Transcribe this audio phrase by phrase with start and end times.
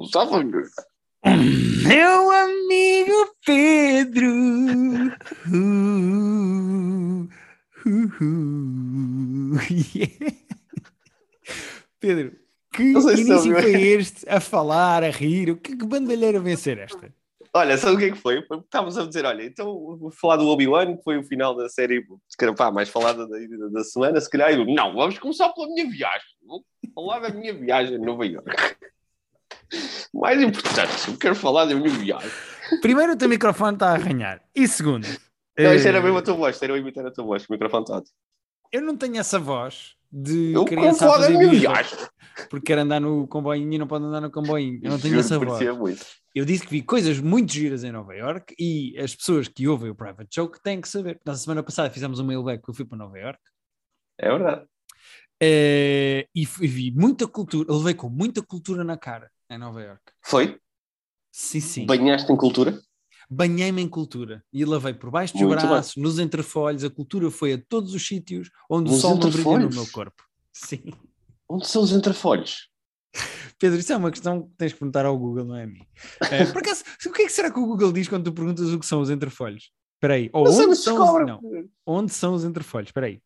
[0.00, 0.42] Usava.
[0.42, 4.32] Meu amigo Pedro.
[5.46, 7.28] Uh,
[7.86, 9.60] uh, uh.
[9.94, 10.36] Yeah.
[12.00, 12.32] Pedro,
[12.72, 13.60] que se início ouviu.
[13.60, 15.50] foi este a falar, a rir?
[15.50, 17.12] O que, que bandalheira vai ser esta?
[17.52, 18.38] Olha, sabe o que é que foi?
[18.38, 19.66] Estávamos a dizer, olha, então
[19.98, 23.26] vou falar do Obi-Wan, que foi o final da série, se calhar, pá, mais falada
[23.28, 23.36] da,
[23.70, 26.28] da, semana, se calhar eu, não, vamos começar pela minha viagem.
[26.46, 26.64] Vou
[26.94, 28.50] falar da minha viagem a Nova York.
[30.12, 32.30] Mais importante, eu quero falar da minha viagem.
[32.80, 34.40] Primeiro, o teu microfone está a arranhar.
[34.54, 35.06] E segundo,
[35.58, 37.52] Não, isto era eh, mesmo a tua voz, era eu imitar a tua voz, o
[37.52, 38.14] microfone está ótimo.
[38.72, 41.98] eu não tenho essa voz de Eu criança a fazer viagem.
[42.48, 44.80] porque quero andar no comboinho e não pode andar no comboinho.
[44.82, 45.78] Eu não tenho Juro essa voz.
[45.78, 46.04] muito.
[46.34, 49.90] Eu disse que vi coisas muito giras em Nova York e as pessoas que ouvem
[49.90, 51.20] o Private Joke têm que saber.
[51.24, 53.38] Na semana passada fizemos um mailback que eu fui para Nova York
[54.18, 54.64] É verdade.
[55.42, 60.02] eh, e fui- vi muita cultura, levei com muita cultura na cara em Nova York.
[60.22, 60.58] Foi?
[61.32, 61.86] Sim, sim.
[61.86, 62.80] Banhaste em cultura?
[63.28, 65.68] Banhei-me em cultura e lavei por baixo dos Muito bem.
[65.68, 66.82] braços, nos entrefolhos.
[66.82, 69.86] A cultura foi a todos os sítios onde o Nos sol não brilha no meu
[69.92, 70.24] corpo.
[70.52, 70.82] Sim.
[71.48, 72.68] Onde são os entrefolhos?
[73.58, 75.86] Pedro, isso é uma questão que tens que perguntar ao Google, não é a mim.
[76.30, 78.68] Eh, por acaso, o que é que será que o Google diz quando tu perguntas
[78.72, 79.70] o que são os entrefolhos?
[79.96, 80.30] Espera aí.
[80.32, 81.24] Ou onde, são descobre.
[81.24, 81.28] os...
[81.28, 82.88] não, onde são os entrefolhos?
[82.88, 83.22] Espera aí.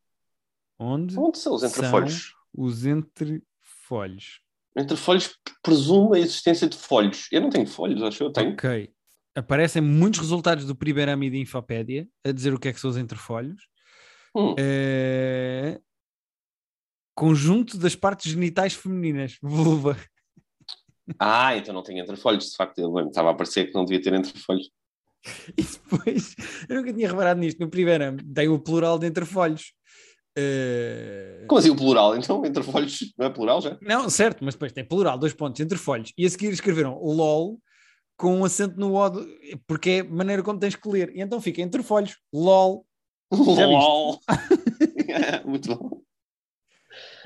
[0.78, 2.34] Onde Onde são os entrefolhos?
[2.52, 4.40] os entrefolhos?
[4.76, 7.28] Entrefolhos presume a existência de folhos.
[7.30, 8.52] Eu não tenho folhos, acho que eu tenho.
[8.52, 8.90] Ok.
[9.34, 13.68] Aparecem muitos resultados do Primeirame Infopédia a dizer o que é que são os entrefolhos.
[14.34, 14.54] Hum.
[14.58, 15.80] Eh,
[17.14, 19.38] Conjunto das partes genitais femininas.
[19.42, 19.96] Vulva.
[21.18, 22.78] Ah, então não tenho entrefolhos, de facto.
[22.78, 24.70] Ele estava a parecer que não devia ter entrefolhos.
[25.56, 26.36] E depois,
[26.68, 27.58] eu nunca tinha reparado nisto.
[27.58, 29.72] No Primeirame tem o plural de entrefolhos.
[30.36, 32.16] Eh, Como assim o plural?
[32.16, 33.78] Então, entrefolhos não é plural já?
[33.80, 36.12] Não, certo, mas depois tem plural, dois pontos, entre folhos.
[36.18, 37.58] E a seguir escreveram LOL
[38.16, 39.10] com um acento no O,
[39.66, 41.10] porque é a maneira como tens que ler.
[41.14, 42.84] E então fica entre folhos, LOL.
[43.32, 44.20] LOL!
[45.44, 46.00] Muito bom.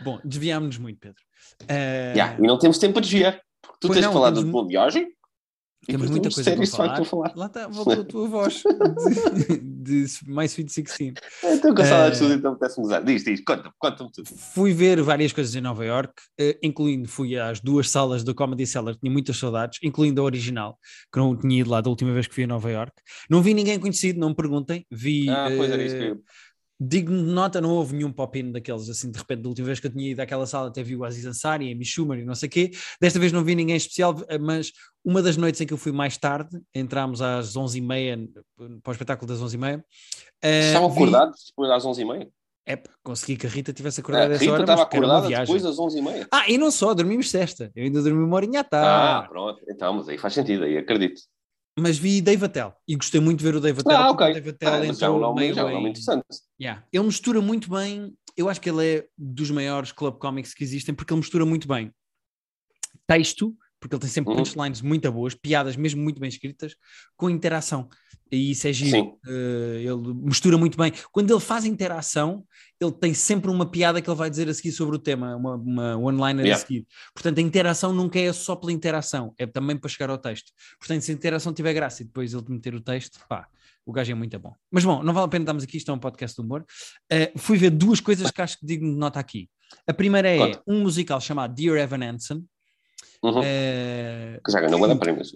[0.03, 1.23] Bom, desviámos-nos muito, Pedro.
[1.69, 3.41] Eh, Yeah, E não temos tempo para desviar.
[3.61, 5.13] Porque tu Pois tens não, falado de boa viagem.
[5.89, 7.01] Temos muita coisa para falar.
[7.01, 7.33] a falar.
[7.35, 8.63] Lá está, voltou a tua voz
[9.49, 11.15] de, de My Sweet 16.
[11.45, 13.01] Estou com saudades Eh, de tudo, então apetece-me usar.
[13.01, 14.29] Diz, diz, conta-me, conta-me tudo.
[14.55, 18.67] Fui ver várias coisas em Nova York, eh, incluindo fui às duas salas do Comedy
[18.67, 20.79] Cellar, tinha muitas saudades, incluindo a original,
[21.11, 22.93] que não tinha ido lá da última vez que fui a Nova York.
[23.31, 24.85] Não vi ninguém conhecido, não me perguntem.
[24.91, 25.29] Vi.
[25.31, 26.21] Ah, pois era isso que eh, eu...
[26.81, 29.89] Digno de nota, não houve nenhum pop-in daqueles, assim, de repente, da última vez que
[29.89, 32.37] eu tinha ido àquela sala, até vi o Aziz Ansari, a Amy Schumer e não
[32.37, 32.71] sei o quê.
[33.01, 34.71] Desta vez não vi ninguém especial, mas
[35.05, 38.29] uma das noites em que eu fui mais tarde, entramos às 11h30,
[38.83, 39.83] para o espetáculo das 11h30.
[40.41, 42.29] eh, Estavam vi- acordados depois às 11h30?
[42.65, 45.79] É, consegui que a Rita tivesse A acordado essa Rita hora, estava acordada depois às
[45.79, 46.29] 11h30.
[46.31, 47.73] Ah, e não só, dormimos sexta.
[47.75, 49.29] Eu ainda dormi uma horinha à Ah, tarde.
[49.31, 49.63] pronto.
[49.69, 51.23] Então, mas aí faz sentido, aí acredito.
[51.79, 53.97] Mas vi Dave Attell e gostei muito de ver o Dave Attell.
[53.97, 54.31] Ah, ok.
[54.31, 56.25] O Dave Attell Ah, é um nome, meio já é um nome interessante.
[56.61, 56.85] Yeah.
[56.93, 58.15] Ele mistura muito bem.
[58.37, 61.67] Eu acho que ele é dos maiores club comics que existem porque ele mistura muito
[61.69, 61.93] bem
[63.09, 64.39] texto, porque ele tem sempre Uhum.
[64.39, 66.75] punchlines muito boas, piadas mesmo muito bem escritas,
[67.17, 67.89] com interação.
[68.31, 69.19] E isso é giro.
[69.27, 70.93] Eh, ele mistura muito bem.
[71.11, 72.45] Quando ele faz interação,
[72.79, 75.55] ele tem sempre uma piada que ele vai dizer a seguir sobre o tema, uma,
[75.55, 76.63] uma one-liner Yeah.
[76.63, 76.87] a seguir.
[77.15, 80.53] Portanto, a interação nunca é só pela interação, é também para chegar ao texto.
[80.79, 83.49] Portanto, se a interação tiver graça e depois ele meter o texto, pá,
[83.87, 84.53] o gajo é muito bom.
[84.71, 86.67] Mas bom, não vale a pena estarmos aqui, isto é um podcast de humor.
[87.11, 89.49] Eh, fui ver duas coisas que acho que digno de nota aqui.
[89.87, 90.63] A primeira é Conta.
[90.67, 92.45] um musical chamado Dear Evan Hansen.
[93.23, 93.41] Uhum.
[93.43, 95.35] Eh, Que já ganhou de prémios.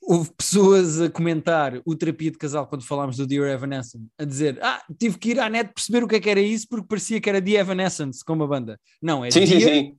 [0.00, 4.58] houve pessoas a comentar o terapia de casal quando falámos do Dear Evanescence, a dizer,
[4.62, 7.20] ah, tive que ir à net perceber o que é que era isso porque parecia
[7.20, 8.80] que era The Evanescence, como a banda.
[9.02, 9.98] Não, é Sim, sim, Dear sim.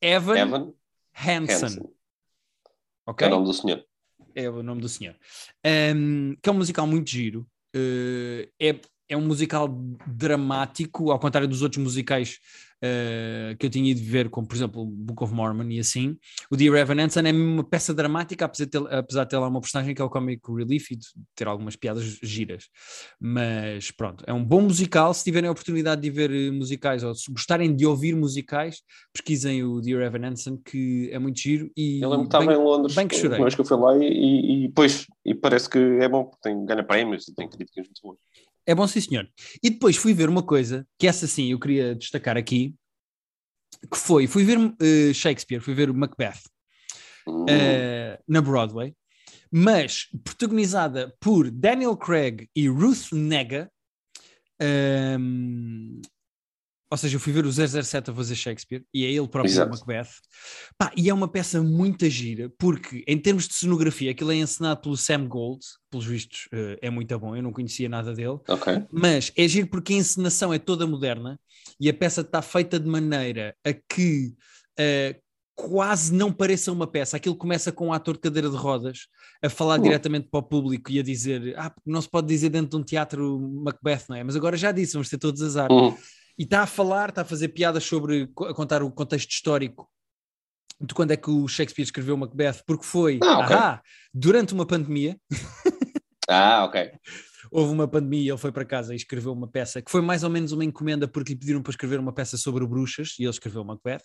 [0.00, 0.72] Evan, Evan
[1.16, 1.82] Hansen, Hansen.
[3.06, 3.16] ok?
[3.28, 3.84] Que é o nome do senhor.
[4.34, 5.14] É o nome do senhor.
[5.94, 7.46] Um, que é um musical muito giro.
[7.76, 9.68] Uh, é, é um musical
[10.06, 12.38] dramático, ao contrário dos outros musicais
[12.84, 16.16] uh, que eu tinha ido ver, como por exemplo Book of Mormon e assim.
[16.50, 19.48] O Dear Evan Hansen é uma peça dramática, apesar de ter, apesar de ter lá
[19.48, 22.68] uma personagem que é o comic relief e de ter algumas piadas giras.
[23.20, 25.12] Mas pronto, é um bom musical.
[25.14, 28.82] Se tiverem a oportunidade de ver eh, musicais ou se gostarem de ouvir musicais,
[29.12, 31.70] pesquisem o Dear Evan Hansen, que é muito giro.
[31.76, 33.40] E Eu lembro que estava em Londres, bem que chorei.
[33.40, 36.40] vez que eu fui lá e, e, e, pois, e parece que é bom, porque
[36.42, 38.18] tem, ganha prémios e tem críticas muito boas.
[38.66, 39.28] É bom, sim, senhor.
[39.62, 42.74] E depois fui ver uma coisa, que essa sim eu queria destacar aqui,
[43.90, 46.40] que foi, fui ver eh, Shakespeare, fui ver o Macbeth
[47.48, 48.94] eh, na Broadway,
[49.50, 53.70] mas protagonizada por Daniel Craig e Ruth Nega.
[54.58, 56.00] ehm,
[56.94, 59.54] ou seja, eu fui ver o 007 a fazer Shakespeare e é ele próprio o
[59.54, 59.70] Exato.
[59.72, 60.08] Macbeth.
[60.78, 64.80] Pá, e é uma peça muito gira, porque em termos de cenografia, aquilo é encenado
[64.80, 65.60] pelo Sam Gold,
[65.90, 68.82] pelos vistos eh, é muito bom, eu não conhecia nada dele, Ok.
[68.92, 71.38] mas é giro porque a encenação é toda moderna
[71.80, 74.32] e a peça está feita de maneira a que
[74.78, 75.16] eh,
[75.56, 77.16] quase não pareça uma peça.
[77.16, 79.06] Aquilo começa com um ator de cadeira de rodas
[79.42, 79.82] a falar Hum.
[79.82, 82.84] diretamente para o público e a dizer: Ah, não se pode dizer dentro de um
[82.84, 84.22] teatro Macbeth, não é?
[84.24, 85.70] Mas agora já disse, vamos ter todos azar.
[85.72, 85.96] Uhum.
[86.38, 89.88] E está a falar, está a fazer piadas sobre, a contar o contexto histórico
[90.80, 93.56] de quando é que o Shakespeare escreveu Macbeth, porque foi Ah, ok.
[93.56, 93.82] ahá,
[94.12, 95.16] durante uma pandemia.
[96.28, 96.90] Ah, ok.
[97.54, 100.30] houve uma pandemia, ele foi para casa e escreveu uma peça que foi mais ou
[100.30, 103.62] menos uma encomenda porque lhe pediram para escrever uma peça sobre bruxas e ele escreveu
[103.64, 104.02] Macbeth.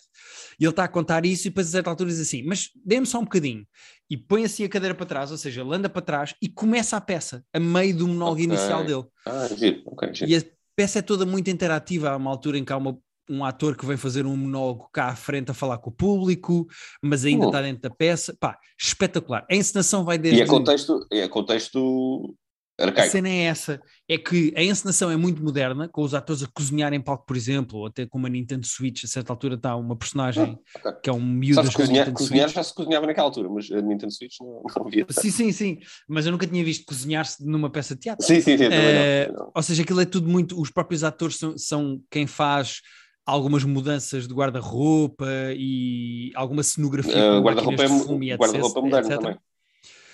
[0.60, 3.06] E ele está a contar isso e depois a certa altura diz assim: Mas dê-me
[3.06, 3.66] só um bocadinho.
[4.08, 6.96] E põe assim a cadeira para trás, ou seja, ele anda para trás e começa
[6.96, 8.44] a peça, a meio do monólogo Ok.
[8.44, 9.04] inicial dele.
[9.26, 9.82] Ah, giro.
[9.86, 10.30] Ok, giro.
[10.30, 10.42] E a
[10.80, 12.08] peça é toda muito interativa.
[12.10, 12.96] Há uma altura em que há uma-
[13.28, 16.66] um ator que vem fazer um monólogo cá à frente a falar com o público,
[17.02, 17.48] mas ainda Hum.
[17.48, 18.34] está dentro da peça.
[18.40, 19.44] Pá, espetacular.
[19.50, 20.40] A encenação vai desde.
[20.40, 22.34] E é contexto, é contexto
[22.80, 23.10] A arcaico.
[23.12, 26.92] cena é essa, é que a encenação é muito moderna, com os atores a cozinhar
[26.92, 29.96] em palco, por exemplo, ou até com uma Nintendo Switch, a certa altura está uma
[29.96, 30.92] personagem Ah, ok.
[31.02, 32.54] que é um miúdo a jogar cozinhar, Nintendo cozinhar Switch.
[32.56, 35.06] já se cozinhava naquela altura, mas a Nintendo Switch não, não havia.
[35.10, 35.78] Sim, sim, sim,
[36.08, 38.24] mas eu nunca tinha visto cozinhar-se numa peça de teatro.
[38.26, 39.52] Sim, sim, sim, também Eh, não, não.
[39.54, 40.60] Ou seja, aquilo é tudo muito.
[40.60, 42.80] Os próprios atores são, são quem faz
[43.26, 45.26] algumas mudanças de guarda-roupa
[45.56, 47.12] e alguma cenografia.
[47.12, 49.20] Com guarda-roupa é, guarda-roupa moderno etc.
[49.20, 49.38] também.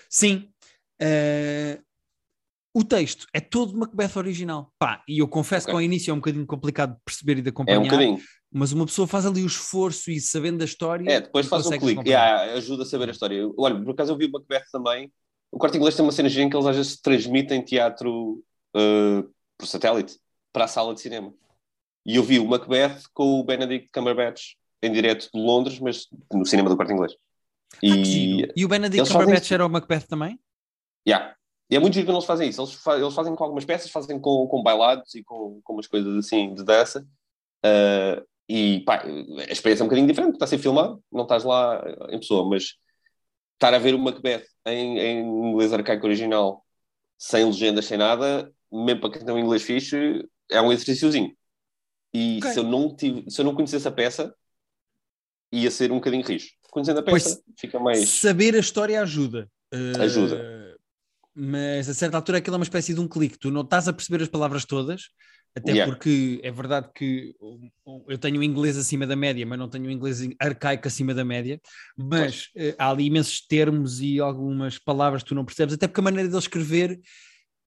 [0.08, 0.48] Sim.
[1.00, 1.78] Eh,
[2.78, 4.70] o texto é todo Macbeth original.
[4.78, 5.72] Pá, e eu confesso Ok.
[5.72, 8.18] que ao início é um bocadinho complicado de perceber e de É acompanhar, um bocadinho.
[8.52, 11.10] mas uma pessoa faz ali o esforço e sabendo da história.
[11.10, 12.06] É, depois faz um clique.
[12.08, 13.48] Yeah, ajuda a saber a história.
[13.56, 15.10] Olha, por acaso eu vi o Macbeth também.
[15.50, 18.42] O Corte Inglês tem uma cena em que eles às vezes transmitem teatro
[18.76, 19.24] eh,
[19.56, 20.18] por satélite
[20.52, 21.32] para a sala de cinema.
[22.04, 26.44] E eu vi o Macbeth com o Benedict Cumberbatch em direto de Londres, mas no
[26.44, 27.12] cinema do Corte Inglês.
[27.74, 28.52] Ah, E.
[28.54, 30.38] E o Benedict fazem Cumberbatch era o Macbeth também?
[31.08, 31.34] yeah.
[31.68, 32.60] E é muito giro quando eles fazem isso.
[32.60, 35.86] Eles, fa- eles fazem com algumas peças, fazem com, com bailados e com, com umas
[35.86, 37.06] coisas assim de dança.
[37.64, 41.42] Eh, e pá, a experiência é um bocadinho diferente, está a ser filmado, não estás
[41.42, 42.76] lá em pessoa, mas
[43.54, 45.20] estar a ver o Macbeth em, em
[45.50, 46.64] inglês arcaico original,
[47.18, 51.34] sem legendas, sem nada, mesmo para quem tem um inglês fixe, é um exercíciozinho.
[52.14, 52.50] E Ok.
[52.52, 54.32] se, eu não tive, se eu não conhecesse a peça,
[55.52, 56.50] ia ser um bocadinho rijo.
[56.70, 58.08] Conhecendo a Pois, peça, fica mais.
[58.08, 59.50] Saber a história ajuda.
[59.72, 60.36] Eh, Ajuda.
[61.36, 63.38] Mas a certa altura aquilo é uma espécie de um clique.
[63.38, 65.10] Tu não estás a perceber as palavras todas,
[65.54, 65.90] até Yeah.
[65.90, 67.34] porque é verdade que
[68.08, 71.24] eu tenho o inglês acima da média, mas não tenho o inglês arcaico acima da
[71.24, 71.60] média.
[71.96, 76.00] Mas eh, há ali imensos termos e algumas palavras que tu não percebes, até porque
[76.00, 77.00] a maneira dele escrever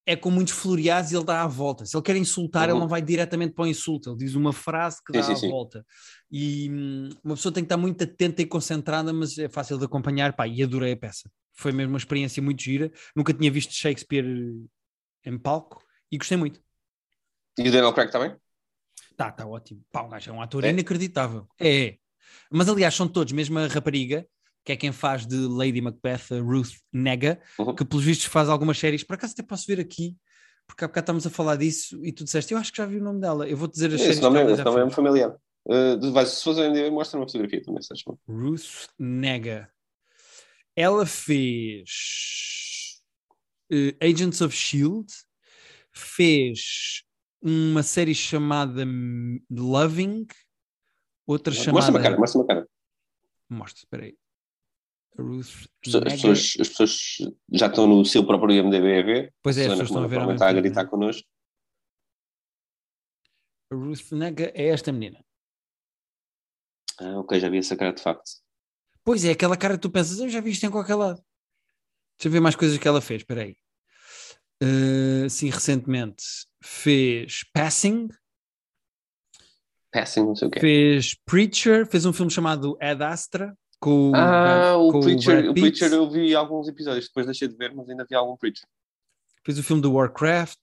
[0.09, 1.85] é com muitos floreados e ele dá a volta.
[1.85, 2.79] Se ele quer insultar, ele Uhum.
[2.79, 5.51] não vai diretamente para o insulto, ele diz uma frase que Sim, dá sim, a
[5.51, 5.85] volta.
[6.31, 9.85] E hum, uma pessoa tem que estar muito atenta e concentrada, mas é fácil de
[9.85, 10.33] acompanhar.
[10.35, 11.29] Pá, e adorei a peça.
[11.53, 12.91] Foi mesmo uma experiência muito gira.
[13.15, 14.25] Nunca tinha visto Shakespeare
[15.25, 16.61] em palco e gostei muito.
[17.57, 18.35] E o Daniel Craig também?
[19.15, 19.81] Tá, tá ótimo.
[19.91, 20.69] Pá, o gajo é um ator É?
[20.69, 21.47] inacreditável.
[21.59, 21.97] É.
[22.51, 24.25] Mas aliás, são todos, mesmo a rapariga,
[24.65, 27.73] que é quem faz de Lady Macbeth, Ruth Nega, Uhum.
[27.75, 29.03] que pelos vistos faz algumas séries.
[29.03, 30.15] Por acaso até posso ver aqui,
[30.67, 32.97] porque há bocado estamos a falar disso e tu disseste, eu acho que já vi
[32.97, 33.47] o nome dela.
[33.47, 34.95] Eu vou dizer as séries Esse nome, é, esse nome é fez.
[34.95, 35.35] familiar.
[35.65, 37.93] Uh, vai, se fosse ainda mostra uma fotografia também, se.
[38.27, 39.69] Ruth Nega.
[40.75, 43.01] Ela fez
[43.71, 45.07] eh, Agents of Shield,
[45.91, 47.03] fez
[47.41, 48.85] uma série chamada
[49.49, 50.25] Loving,
[51.27, 51.91] outra chamada.
[51.91, 52.67] Mostra-me a cara, mostra-me a cara.
[53.49, 54.17] Mostra, espera aí.
[55.21, 56.97] Ruth As pessoas, as pessoas- as pessoas
[57.51, 59.33] já estão no seu próprio IMDB a ver.
[59.41, 60.89] Pois é, as pessoas estão a ver está a gritar né?
[60.89, 61.27] connosco.
[63.71, 65.23] Ruth Nega é esta menina.
[66.99, 68.29] Ah, ok, já vi essa cara de facto.
[69.03, 71.23] Pois é, aquela cara que tu pensas, eu já vi isto em qualquer lado.
[72.17, 73.55] Deixa eu ver mais coisas que ela fez, espera aí.
[74.61, 76.23] Eh, sim, recentemente
[76.61, 78.09] fez Passing,
[79.91, 80.59] Passing, não sei o quê.
[80.59, 85.61] fez Preacher, fez um filme chamado Ad Astra com, Ah, o com Preacher, o Pitt.
[85.79, 88.67] Preacher eu vi alguns episódios, depois deixei de ver, mas ainda vi algum Preacher.
[89.45, 90.59] fez o filme do Warcraft,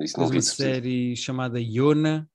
[0.00, 2.28] Isso fez uma de série chamada Iona.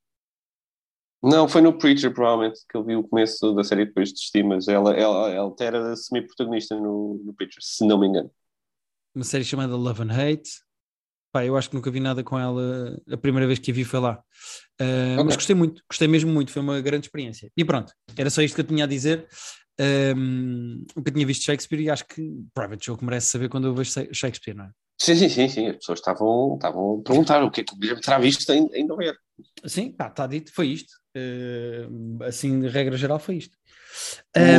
[1.24, 4.68] Não, foi no Preacher, provavelmente, que eu vi o começo da série depois desisti, mas
[4.68, 8.32] ela, ela, ela era semi-protagonista no, no Preacher, se não me engano.
[9.14, 10.50] uma série chamada Love and Hate.
[11.32, 12.98] Pá, eu acho que nunca vi nada com ela.
[13.10, 14.22] A primeira vez que a vi foi lá.
[14.82, 15.24] Uh, Ok.
[15.26, 16.52] Mas gostei muito, gostei mesmo muito.
[16.52, 17.52] Foi uma grande experiência.
[17.56, 19.28] E pronto, era só isto que eu tinha a dizer.
[19.80, 22.22] Um, nunca tinha visto Shakespeare e acho que
[22.54, 24.70] Private Joke merece saber quando eu vejo Shakespeare, não é?
[25.00, 25.68] Sim, sim, sim, sim.
[25.68, 28.70] As pessoas estavam, estavam a perguntar o que é que o Guilherme terá visto em,
[28.74, 28.88] em.
[29.66, 30.94] Sim, pá, está dito, foi isto.
[31.18, 33.58] Uh, assim, de regra geral, foi isto.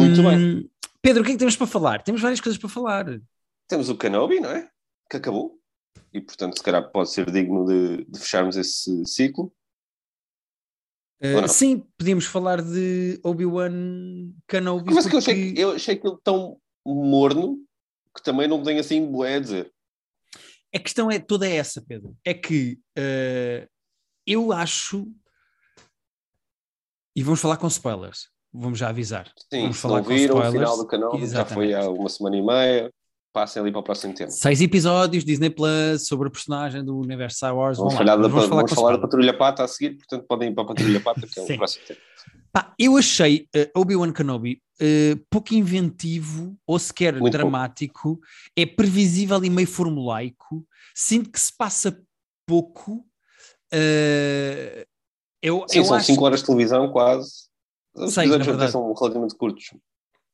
[0.00, 0.70] Muito um, bem.
[1.00, 2.02] Pedro, o que é que temos para falar?
[2.02, 3.20] Temos várias coisas para falar.
[3.68, 4.68] Temos o Kenobi, não é?
[5.08, 5.61] Que acabou.
[6.12, 9.52] E, portanto, se calhar pode ser digno de, de fecharmos esse ciclo.
[11.22, 14.92] Uh, sim, podíamos falar de Obi-Wan Kenobi.
[14.92, 15.10] Mas porque...
[15.10, 17.64] que eu achei, eu achei aquilo tão morno
[18.14, 19.72] que também não tem assim boé a dizer.
[20.74, 22.16] A questão é toda essa, Pedro.
[22.24, 23.68] É que uh,
[24.26, 25.06] eu acho.
[27.14, 28.30] E vamos falar com spoilers.
[28.52, 29.32] Vamos já avisar.
[29.50, 31.32] Sim, vamos falar não viram o final do canal, Exatamente.
[31.32, 32.92] já foi há uma semana e meia.
[33.32, 34.30] Passem ali para o próximo tempo.
[34.30, 37.78] Seis episódios, Disney Plus, sobre a personagem do universo Star Wars.
[37.78, 40.54] Vamos, falar, da, vamos, falar, vamos falar da Patrulha Pata a seguir, portanto podem ir
[40.54, 42.00] para a Patrulha Pata, que é o próximo tempo.
[42.52, 48.20] Pá, eu achei uh, Obi-Wan Kenobi uh, pouco inventivo ou sequer Muito dramático, pouco.
[48.54, 51.98] é previsível e meio formulaico, sinto que se passa
[52.46, 53.06] pouco.
[53.72, 54.84] Uh,
[55.40, 56.24] eu, Sim, eu são 5 acho...
[56.24, 57.50] horas de televisão quase.
[57.94, 59.70] Os seis, episódios são relativamente curtos.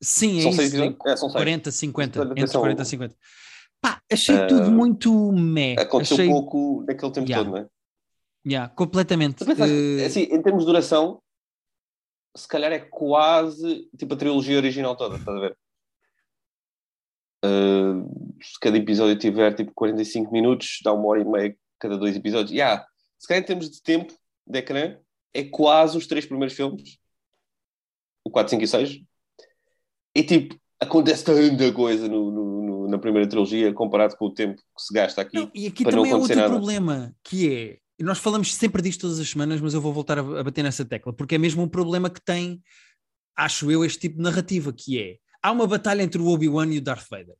[0.01, 0.97] Sim, são é seis isso.
[1.05, 2.19] É, são 40, 50.
[2.19, 3.15] Entre atenção, 40 e 50.
[3.81, 5.75] Pá, achei uh, tudo muito meh.
[5.79, 6.29] Aconteceu achei...
[6.29, 7.43] pouco naquele tempo yeah.
[7.43, 7.69] todo, não é?
[8.47, 9.43] Yeah, completamente.
[9.43, 10.05] Uh...
[10.05, 11.21] Assim, em termos de duração,
[12.35, 15.57] se calhar é quase tipo a trilogia original toda, estás a ver?
[17.45, 22.15] Uh, se cada episódio tiver tipo 45 minutos, dá uma hora e meia cada dois
[22.15, 22.51] episódios.
[22.51, 22.85] Yeah,
[23.17, 24.13] se calhar em termos de tempo
[24.45, 24.97] de ecrã,
[25.33, 26.97] é quase os três primeiros filmes.
[28.23, 29.08] O 4, 5 e 6.
[30.19, 34.57] E tipo, acontece tanta coisa no, no, no, na primeira trilogia comparado com o tempo
[34.57, 35.37] que se gasta aqui.
[35.37, 36.49] Não, e aqui também é outro nada.
[36.49, 40.21] problema, que é nós falamos sempre disto todas as semanas, mas eu vou voltar a,
[40.21, 42.61] a, bater nessa tecla, porque é mesmo um problema que tem,
[43.35, 46.77] acho eu, este tipo de narrativa, que é, há uma batalha entre o Obi-Wan e
[46.79, 47.35] o Darth Vader.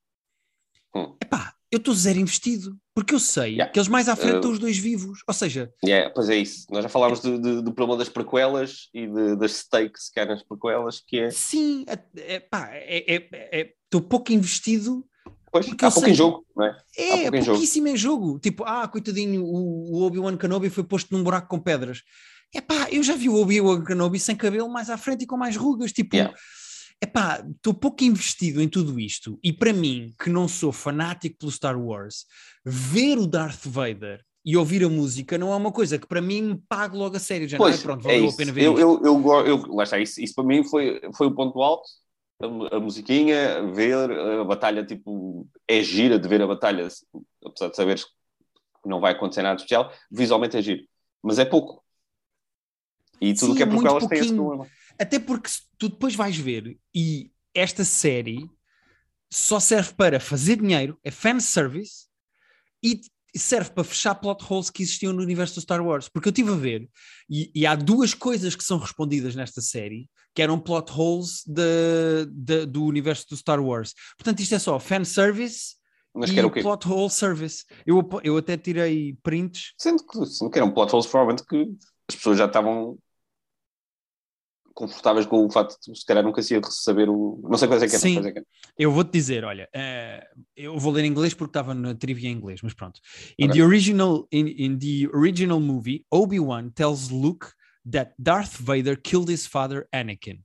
[0.95, 1.15] Hum.
[1.21, 3.71] Epá, eu estou zero investido, porque eu sei yeah.
[3.71, 5.71] que eles mais à frente uh, estão os dois vivos, ou seja...
[5.85, 9.35] Yeah, pois é isso, nós já falámos do, do, do problema das prequelas e de,
[9.35, 11.29] das stakes que há nas prequelas, que é...
[11.29, 15.05] Sim, é, é, é, estou pouco investido
[15.51, 16.77] Pois, Porque há pouco sei, em jogo, não é?
[16.95, 18.25] É, há pouquíssimo em jogo.
[18.25, 18.39] em jogo.
[18.39, 22.03] Tipo, ah, coitadinho, o, o Obi-Wan Kenobi foi posto num buraco com pedras.
[22.53, 25.37] É pá, eu já vi o Obi-Wan Kenobi sem cabelo mais à frente e com
[25.37, 25.91] mais rugas.
[25.91, 26.35] Tipo, yeah.
[27.05, 29.39] Pá, estou pouco investido em tudo isto.
[29.43, 32.25] E para mim, que não sou fanático pelo Star Wars,
[32.65, 36.41] ver o Darth Vader e ouvir a música não é uma coisa que para mim
[36.41, 37.47] me paga logo a sério.
[37.47, 37.83] Já pois, não é?
[37.83, 38.81] Pronto, valeu é a pena ver eu, isto.
[38.81, 41.87] Eu, eu, eu, lá está, isso, isso para mim foi, foi o ponto alto
[42.41, 46.87] a, a, musiquinha, ver a batalha, tipo, é gira de ver a batalha,
[47.45, 50.83] apesar de saberes que não vai acontecer nada especial, visualmente é giro.
[51.21, 51.83] Mas é pouco.
[53.19, 54.65] E tudo o que é porque elas têm esse problema.
[54.99, 58.49] Até porque tu depois vais ver, e esta série
[59.31, 62.07] só serve para fazer dinheiro, é fanservice,
[62.83, 63.01] e
[63.35, 66.09] serve para fechar plot holes que existiam no universo do Star Wars.
[66.09, 66.89] Porque eu estive a ver,
[67.29, 72.25] e, e, há duas coisas que são respondidas nesta série, que eram plot holes de,
[72.31, 73.93] de, do universo do Star Wars.
[74.17, 75.75] Portanto, isto é só fanservice
[76.13, 77.65] Mas e plot hole service.
[77.85, 79.73] Eu, eu até tirei prints.
[79.77, 81.69] Sendo que, sendo que eram plot holes, provavelmente que
[82.07, 82.97] as pessoas já estavam
[84.79, 87.41] confortáveis com o facto de se calhar nunca se ia saber o.
[87.43, 87.99] Não sei quais é que é.
[87.99, 88.43] Sim, é que é.
[88.77, 92.33] eu vou-te dizer, olha, uh, eu vou ler em inglês porque estava na trivia em
[92.33, 93.01] inglês, mas pronto.
[93.37, 93.59] In okay.
[93.59, 97.51] the original in, in the original movie, Obi-Wan tells Luke
[97.91, 100.39] that Darth Vader killed his father Anakin.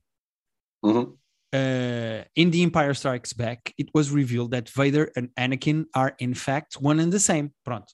[0.83, 1.17] Uhum.
[1.53, 6.33] Uh, in The Empire Strikes Back, it was revealed that Vader and Anakin are in
[6.33, 7.53] fact one and the same.
[7.63, 7.93] Pronto.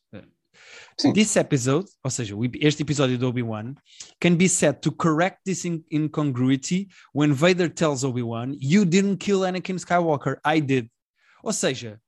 [1.02, 1.14] Sim.
[1.14, 3.76] This episode, ou seja, este episódio do Obi-Wan,
[4.20, 9.40] can be said to correct this in incongruity when Vader tells Obi-Wan, You didn't kill
[9.40, 10.92] Anakin Skywalker, I did.
[11.44, 12.00] Ou seja.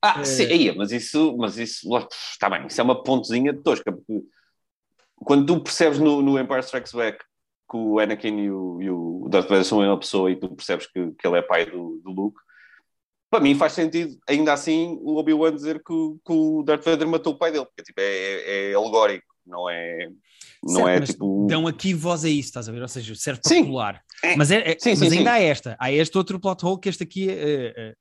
[0.00, 0.24] Ah, uh...
[0.24, 1.88] sim, mas isso, mas isso
[2.30, 4.24] está bem, isso é uma pontezinha de tosca, porque
[5.16, 7.18] quando tu percebes no, no Empire Strikes Back
[7.68, 10.86] que o Anakin e o, e o Darth Vader são uma pessoa e tu percebes
[10.86, 12.38] que, que ele é pai do, do Luke,
[13.36, 15.92] para mim faz sentido, ainda assim, o Obi-Wan dizer que,
[16.24, 19.68] que, o Darth Vader matou o pai dele, porque tipo, é, é, é alegórico, não
[19.68, 20.08] é.
[20.64, 21.46] Não certo, é tipo.
[21.46, 22.80] Dão aqui voz a isso, estás a ver?
[22.80, 23.64] Ou seja, serve para sim.
[23.66, 24.02] colar.
[24.24, 24.36] É.
[24.36, 25.76] Mas, é, é sim, mas sim, ainda há esta.
[25.78, 27.94] Há este outro plot hole que este aqui é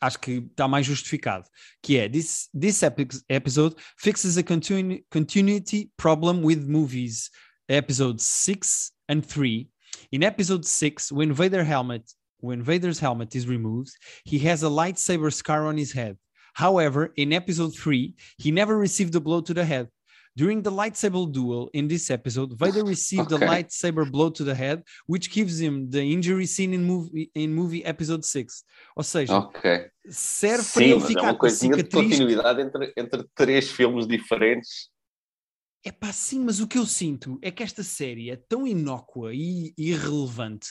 [0.00, 1.44] acho que está mais justificado,
[1.82, 2.82] que é this, this
[3.28, 7.30] episode fixes a continu continuity problem with movies
[7.68, 9.68] episode 6 and 3.
[10.12, 12.04] In episode 6, when Vader helmet
[12.46, 13.92] when Vader's helmet is removed,
[14.24, 16.16] he has a lightsaber scar on his head.
[16.54, 19.88] However, in episode 3, he never received a blow to the head.
[20.36, 23.44] During the lightsaber duel in this episode, Vader received Okay.
[23.44, 27.54] a lightsaber blow to the head, which gives him the injury seen in movie, in
[27.54, 28.64] movie episode 6.
[28.96, 29.90] Ou seja, Ok.
[30.10, 32.10] serve para Sim, ele mas é ficar uma coisinha de cicatriz.
[32.10, 34.90] continuidade entre, entre três filmes diferentes.
[35.84, 39.32] É pá, sim, mas o que eu sinto é que esta série é tão inócua
[39.32, 40.68] e irrelevante.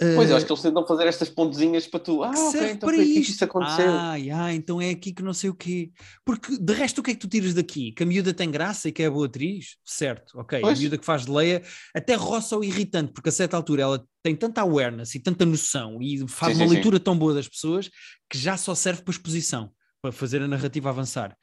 [0.00, 2.22] Pois, eu eh, acho que eles tentam fazer estas pontezinhas para tu.
[2.22, 3.30] Ah, serve então para aqui que isto.
[3.32, 3.90] isso aconteceu.
[3.90, 5.90] Ah, ah, então é aqui que não sei o quê.
[6.24, 7.90] Porque de resto, o que é que tu tiras daqui?
[7.90, 9.76] Que a miúda tem graça e que é boa atriz?
[9.84, 10.60] Certo, ok.
[10.60, 10.78] Pois.
[10.78, 11.62] A miúda que faz de Leia
[11.94, 16.00] até roça o irritante, porque a certa altura ela tem tanta awareness e tanta noção
[16.00, 16.74] e faz Sim, uma sim, sim.
[16.74, 17.90] leitura tão boa das pessoas
[18.30, 21.36] que já só serve para exposição, para fazer a narrativa avançar.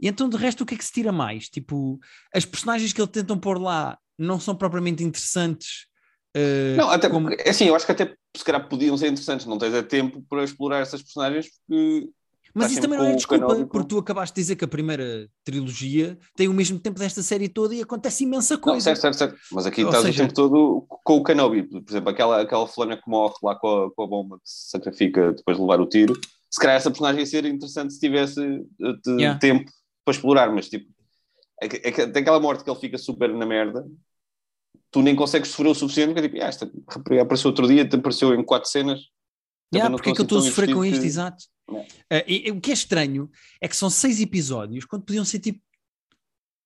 [0.00, 1.48] E então, de resto, o que é que se tira mais?
[1.48, 2.00] Tipo,
[2.34, 5.86] as personagens que ele tentam pôr lá não são propriamente interessantes.
[6.34, 9.08] Eh, Não, até como- porque, é assim, eu acho que até se calhar podiam ser
[9.08, 12.08] interessantes, não tens é tempo para explorar essas personagens porque
[12.54, 13.70] Mas isso também não é desculpa, canónico.
[13.70, 17.48] porque tu acabaste de dizer que a primeira trilogia tem o mesmo tempo desta série
[17.48, 18.80] toda e acontece imensa Não, coisa.
[18.94, 19.38] certo, certo, certo.
[19.52, 21.62] Mas aqui Ou estás seja- o tempo todo com o Kenobi.
[21.62, 24.70] Por exemplo, aquela, aquela fulana que morre lá com a, com a bomba que se
[24.70, 26.12] sacrifica depois de levar o tiro.
[26.50, 29.38] Se calhar essa personagem ia ser interessante se tivesse eh, de- Yeah.
[29.38, 29.70] tempo
[30.04, 30.90] para explorar, mas tipo,
[31.62, 33.86] é é tem aquela morte que ele fica super na merda.
[34.92, 36.70] Tu nem consegues sofrer o suficiente, porque é tipo, ah, esta
[37.22, 39.00] apareceu outro dia, te apareceu em quatro cenas.
[39.74, 41.44] Yeah, porque é que eu estou a sofrer com isto, investido exato.
[42.10, 43.30] Ah, e- e o que é estranho
[43.60, 45.60] é que são seis episódios, quando podiam ser tipo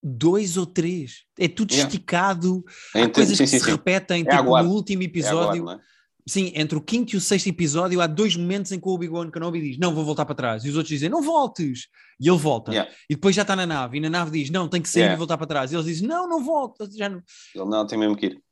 [0.02, 1.24] dois ou três.
[1.38, 1.88] É tudo Yeah.
[1.88, 3.70] esticado, que- há coisas sim, que sim, se sim.
[3.70, 4.68] repetem, É tipo aguado.
[4.68, 5.62] no último É episódio.
[5.62, 5.80] agora, não é?
[6.28, 9.30] Sim, entre o quinto e o sexto episódio há dois momentos em que o Obi-Wan
[9.30, 10.64] Kenobi diz não, vou voltar para trás.
[10.64, 11.86] E os outros dizem não voltes.
[12.18, 12.72] E ele volta.
[12.72, 12.90] Yeah.
[13.08, 13.98] E depois já está na nave.
[13.98, 15.14] E na nave diz não, tem que sair Yeah.
[15.14, 15.70] e voltar para trás.
[15.70, 16.88] E eles dizem não, não volta.
[16.92, 17.22] Já não...
[17.54, 18.42] Ele não tem mesmo que ir.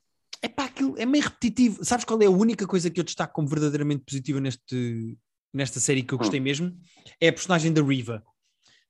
[0.40, 1.84] É pá, aquilo é meio repetitivo.
[1.84, 5.16] Sabes qual é a única coisa que eu destaco como verdadeiramente positiva neste,
[5.52, 6.44] nesta série que eu gostei Hum.
[6.44, 6.76] mesmo?
[7.20, 8.22] É a personagem da Riva.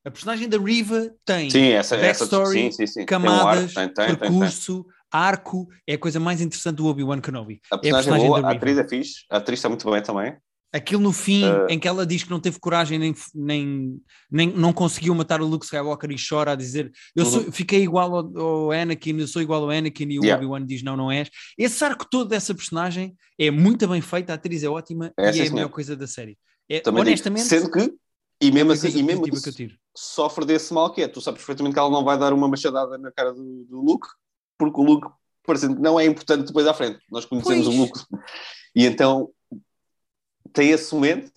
[0.05, 3.07] A personagem da Riva tem Sim, essa, essa backstory, sim, sim, sim.
[3.07, 4.17] camadas, tem um ar, tem, tem.
[4.17, 5.69] percurso, arco.
[5.87, 7.61] É a coisa mais interessante do Obi-Wan Kenobi.
[7.71, 9.89] A é a personagem é personagem boa, a atriz é fixe, a atriz está muito
[9.91, 10.37] bem também.
[10.73, 14.53] Aquilo no fim, Uh, em que ela diz que não teve coragem nem, nem, nem
[14.53, 18.39] não conseguiu matar o Luke Skywalker e chora a dizer eu sou, fiquei igual ao,
[18.39, 20.25] ao Anakin, eu sou igual ao Anakin e o.
[20.25, 20.45] Yeah.
[20.45, 21.31] Obi-Wan diz não, não és.
[21.57, 25.43] Esse arco todo dessa personagem é muito bem feito, a atriz é ótima É, e
[25.43, 26.37] é a melhor coisa da série.
[26.69, 27.11] É, Também digo.
[27.11, 27.95] honestamente, Sendo que,
[28.41, 29.31] e mesmo é assim, e mesmo que
[29.97, 31.09] sofre desse mal que é.
[31.09, 34.09] Tu sabes perfeitamente que ela não vai dar uma machadada na cara do, do Luke,
[34.59, 35.09] porque o Luke,
[35.47, 37.01] parecendo que não é importante depois à frente.
[37.11, 37.77] Nós conhecemos Pois.
[37.77, 38.01] o Luke.
[38.75, 39.31] E então
[40.53, 41.31] tem esse momento,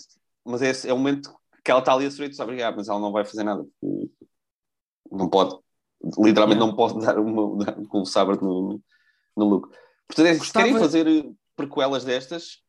[0.46, 2.72] mas é, esse- é o momento que ela está ali a sofrer, tu sabes, ah,
[2.76, 3.66] mas ela não vai fazer nada.
[5.12, 5.58] Não pode.
[6.20, 8.80] Literalmente não pode dar uma dar o sabre no,
[9.36, 9.76] no Luke.
[10.08, 12.62] Portanto, é, se Gostava- querem fazer eh, prequelas destas,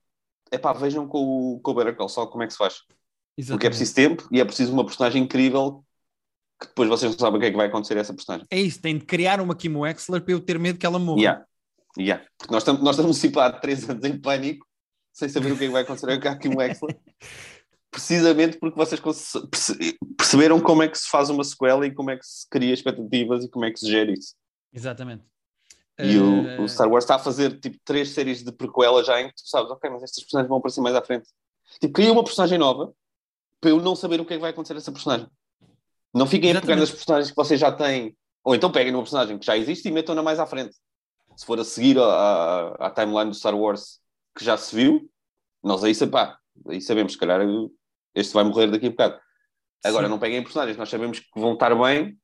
[0.51, 2.79] é pá, vejam com o, com o Better Call Saul como é que se faz.
[2.79, 2.91] Porque
[3.39, 3.69] é Exatamente.
[3.69, 5.85] preciso tempo e é preciso uma personagem incrível
[6.61, 8.47] que depois vocês não sabem o que é que vai acontecer a essa personagem.
[8.51, 11.21] É isso, tem de criar uma Kim Wexler para eu ter medo que ela morra.
[11.21, 11.45] Yeah.
[11.99, 12.25] Yeah.
[12.37, 14.67] Porque nós estamos, nós estamos tipo há três anos em pânico,
[15.13, 16.97] sem saber o que é que vai acontecer a Kim Wexler,
[17.91, 19.01] precisamente porque vocês
[20.17, 23.45] perceberam como é que se faz uma sequela e como é que se cria expectativas
[23.45, 24.35] e como é que se gera isso.
[24.73, 25.25] Exatamente.
[25.99, 29.21] E Eh, o, o Star Wars está a fazer tipo três séries de prequela já
[29.21, 31.29] em que tu sabes, ok, mas estas personagens vão aparecer mais à frente.
[31.81, 32.93] Tipo, cria uma personagem nova
[33.61, 35.27] para eu não saber o que é que vai acontecer a essa personagem.
[36.15, 36.81] Não fiquem a pegar Exatamente.
[36.81, 39.91] nas personagens que vocês já têm, ou então peguem numa personagem que já existe e
[39.93, 40.75] metam-na mais à frente.
[41.37, 42.03] Se for a seguir a-
[42.81, 44.01] a- à timeline do Star Wars
[44.37, 45.09] que já se viu,
[45.63, 47.41] nós aí, pá, aí sabemos, se calhar
[48.15, 49.21] este vai morrer daqui a bocado.
[49.85, 50.11] Agora, Sim.
[50.11, 52.19] não peguem personagens, nós sabemos que vão estar bem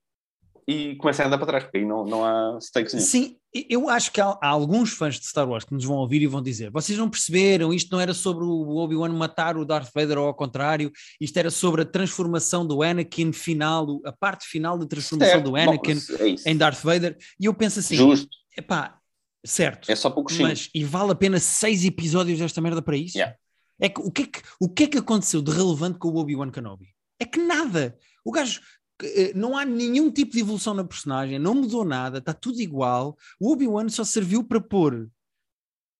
[0.66, 3.07] e comecem a andar para trás, porque aí não, não há stakes nenhum.
[3.07, 3.37] Sim,
[3.68, 6.27] eu acho que há, há alguns fãs de Star Wars que nos vão ouvir e
[6.27, 10.18] vão dizer: vocês não perceberam, isto não era sobre o Obi-Wan matar o Darth Vader
[10.18, 14.87] ou ao contrário, isto era sobre a transformação do Anakin final, a parte final da
[14.87, 16.11] transformação do Bom, Anakin mas
[16.46, 17.16] é em Darth Vader.
[17.38, 18.29] E eu penso assim: Justo.
[18.57, 18.98] epá,
[19.44, 20.42] certo, É só pouco sim.
[20.42, 23.16] mas e vale a pena seis episódios desta merda para isso?
[23.18, 23.37] Yeah.
[23.81, 26.16] É que, o, que é que, o que é que aconteceu de relevante com o
[26.16, 26.94] Obi-Wan Kenobi?
[27.18, 27.96] É que nada.
[28.24, 28.61] O gajo.
[29.02, 33.16] Eh, Não há nenhum tipo de evolução na personagem, não mudou nada, está tudo igual.
[33.40, 35.09] O Obi-Wan só serviu para pôr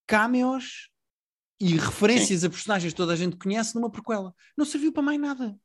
[0.07, 0.91] cameos
[1.61, 4.35] e referências a personagens que toda a gente conhece numa prequela.
[4.57, 5.57] Não serviu para mais nada.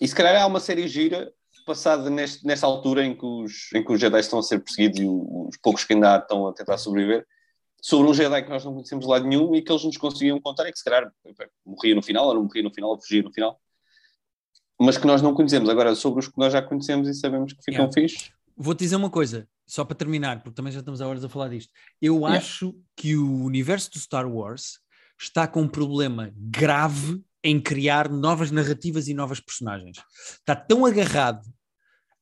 [0.00, 1.32] E se calhar há uma série gira
[1.66, 5.00] passada neste, nesta altura em que, os, em que os Jedi estão a ser perseguidos
[5.00, 7.26] e os poucos que ainda estão a tentar sobreviver,
[7.82, 10.40] sobre um Jedi que nós não conhecemos de lado nenhum e que eles nos conseguiam
[10.40, 11.10] contar e que se calhar
[11.64, 13.60] morria no final, ou não morria no final, ou fugia no final,
[14.80, 15.68] mas que nós não conhecemos.
[15.68, 17.92] Agora, sobre os que nós já conhecemos e sabemos que ficam Yeah.
[17.92, 21.28] fixe, Vou-te dizer uma coisa, só para terminar, porque também já estamos a horas a
[21.28, 21.70] falar disto.
[22.00, 22.36] Eu Yeah.
[22.36, 24.80] acho que o universo do Star Wars
[25.18, 29.98] está com um problema grave em criar novas narrativas e novas personagens.
[30.38, 31.42] Está tão agarrado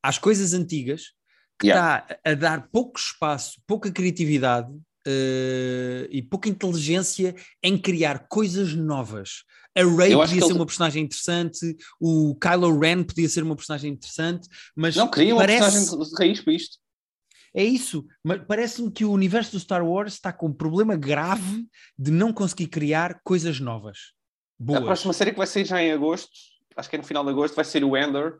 [0.02, 1.12] às coisas antigas
[1.60, 2.04] que yeah.
[2.08, 9.44] está a dar pouco espaço, pouca criatividade uh, e pouca inteligência em criar coisas novas.
[9.78, 10.54] A Rey podia ser ele...
[10.54, 14.96] uma personagem interessante, o Kylo Ren podia ser uma personagem interessante, mas.
[14.96, 15.60] Não, queria uma parece...
[15.60, 16.78] personagem de raiz para isto.
[17.54, 21.66] É isso, mas parece-me que o universo do Star Wars está com um problema grave
[21.98, 24.12] de não conseguir criar coisas novas.
[24.58, 24.80] Boas.
[24.80, 26.30] A próxima série que vai sair já em agosto,
[26.76, 28.38] acho que é no final de agosto, vai ser o Ender,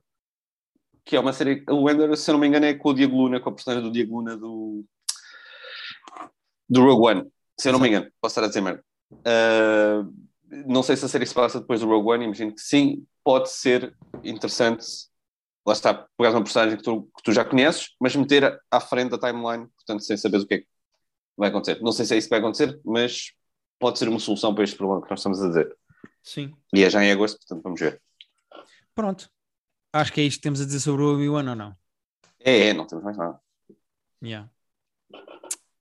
[1.05, 1.65] que é uma série.
[1.71, 3.83] O Ender, se eu não me engano, é com o Diego Luna, com a personagem
[3.83, 4.85] do Diego Luna do.
[6.69, 8.85] do Rogue One, se eu não me engano, posso estar a dizer merda.
[9.11, 13.07] Uh, não sei se a série se passa depois do Rogue One, imagino que sim,
[13.23, 14.87] pode ser interessante.
[15.67, 19.11] Lá está, pegar uma personagem que tu, que tu já conheces, mas meter à frente
[19.11, 20.67] da timeline, portanto, sem saber o que é que
[21.37, 21.81] vai acontecer.
[21.83, 23.33] Não sei se é isso que vai acontecer, mas
[23.79, 25.77] pode ser uma solução para este problema que nós estamos a dizer.
[26.23, 26.53] Sim.
[26.75, 28.01] E é já em agosto, portanto, vamos ver.
[28.95, 29.31] Pronto.
[29.93, 31.77] Acho que é isto que temos a dizer sobre o Obi-Wan ou não?
[32.41, 33.41] É, é, não temos mais nada.
[34.23, 34.51] Yeah.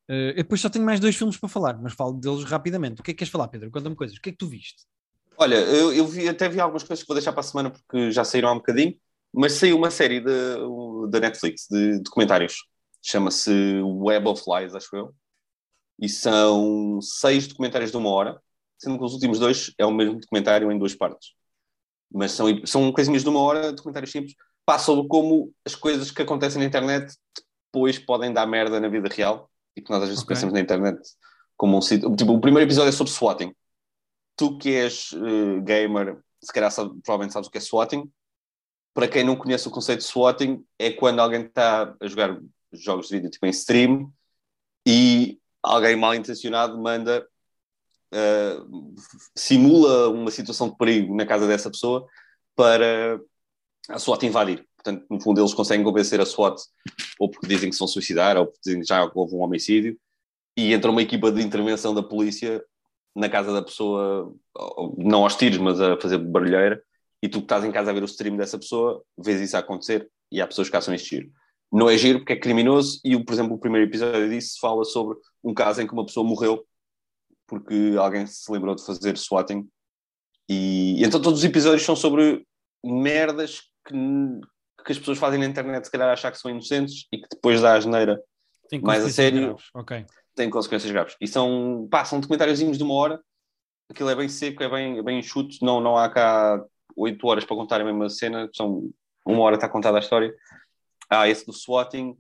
[0.10, 3.02] Uh, depois só tenho mais dois filmes para falar, mas falo deles rapidamente.
[3.02, 3.70] O que é que queres falar, Pedro?
[3.70, 4.18] Conta-me coisas.
[4.18, 4.86] O que é que tu viste?
[5.38, 8.12] Olha, eu, eu vi, até vi algumas coisas que vou deixar para a semana porque
[8.12, 8.96] já saíram há um bocadinho,
[9.34, 12.66] mas saiu uma série da Netflix de documentários.
[13.04, 13.52] Chama-se
[13.84, 15.14] Web of Lies, acho eu.
[16.00, 18.42] E são seis documentários de uma hora,
[18.80, 21.34] sendo que os últimos dois é o mesmo documentário em duas partes.
[22.12, 26.22] Mas são, são coisinhas de uma hora, documentários simples, pá, sobre como as coisas que
[26.22, 27.14] acontecem na internet
[27.72, 30.36] depois podem dar merda na vida real e que nós às vezes okay.
[30.36, 31.00] pensamos na internet
[31.56, 32.14] como um sítio.
[32.16, 33.54] Tipo, o primeiro episódio é sobre swatting.
[34.36, 38.12] Tu que és uh, gamer, se calhar sabe, provavelmente sabes o que é swatting.
[38.94, 42.40] Para quem não conhece o conceito de swatting, é quando alguém está a jogar
[42.74, 44.12] jogos de vídeo tipo em stream
[44.86, 47.26] e alguém mal intencionado manda
[48.14, 48.96] uh,
[49.36, 52.08] simula uma situação de perigo na casa dessa pessoa
[52.56, 53.20] para
[53.90, 54.68] a SWAT invadir.
[54.78, 56.62] Portanto, no fundo, eles conseguem convencer a SWAT
[57.20, 59.98] ou porque dizem que se vão suicidar ou porque dizem que já houve um homicídio
[60.56, 62.64] e entra uma equipa de intervenção da polícia
[63.16, 64.34] na casa da pessoa,
[64.98, 66.82] não aos tiros, mas a fazer barulheira,
[67.22, 69.60] e tu que estás em casa a ver o stream dessa pessoa, vês isso a
[69.60, 71.32] acontecer e há pessoas que caçam este giro.
[71.72, 75.18] Não é giro porque é criminoso e, por exemplo, o primeiro episódio disso fala sobre
[75.44, 76.64] um caso em que uma pessoa morreu
[77.48, 79.68] porque alguém se lembrou de fazer swatting.
[80.50, 82.46] E então todos os episódios são sobre
[82.84, 83.96] merdas que,
[84.88, 87.62] que as pessoas fazem na internet, se calhar achar que são inocentes e que depois
[87.62, 88.24] da asneira
[88.82, 90.06] mais a sério okay.
[90.34, 91.18] têm consequências graves.
[91.20, 93.20] E são, pá, são documentáriozinhos de uma hora,
[93.90, 96.64] aquilo é bem seco, é bem, é bem enxuto, não, não há cá
[96.96, 98.90] oito horas para contar a mesma cena, são
[99.26, 100.34] uma hora está contada a história.
[101.10, 102.18] Há esse do swatting,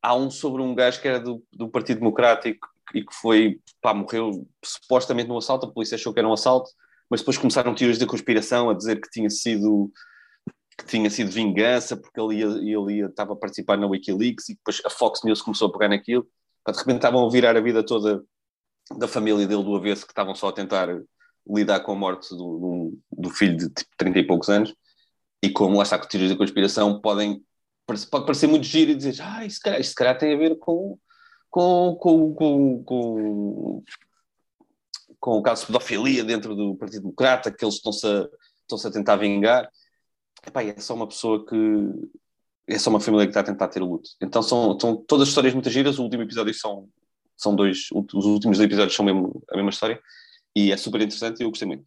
[0.00, 3.92] há um sobre um gajo que era do, do Partido Democrático e que foi, pá,
[3.92, 6.70] morreu supostamente num assalto, a polícia achou que era um assalto,
[7.10, 9.92] mas depois começaram teorias da conspiração a dizer que tinha sido
[10.78, 14.54] que tinha sido vingança porque ele, ia, ele ia, estava a participar na Wikileaks e
[14.54, 16.26] depois a Fox News começou a pegar naquilo.
[16.66, 18.22] De repente estavam a virar a vida toda
[18.98, 20.88] da família dele do avesso que estavam só a tentar
[21.48, 24.74] lidar com a morte do, do, filho de tipo, 30 e poucos anos
[25.42, 27.42] e como lá está com teorias da conspiração podem
[27.86, 30.98] pode parecer muito giro e dizer ah, isso calhar, isso calhar tem a ver com
[31.56, 33.82] com, com, com, com,
[35.18, 38.28] com o caso de pedofilia dentro do Partido Democrata, que eles estão-se a,
[38.60, 39.66] estão a tentar vingar.
[40.46, 41.56] Epá, é só uma pessoa que.
[42.68, 44.10] É só uma família que está a tentar ter luto.
[44.20, 45.98] Então são, são todas histórias muito giras.
[45.98, 46.88] O último episódio são,
[47.36, 47.86] são dois.
[47.92, 50.00] Os últimos dois episódios são mesmo a mesma história.
[50.54, 51.84] E é super interessante e eu gostei muito.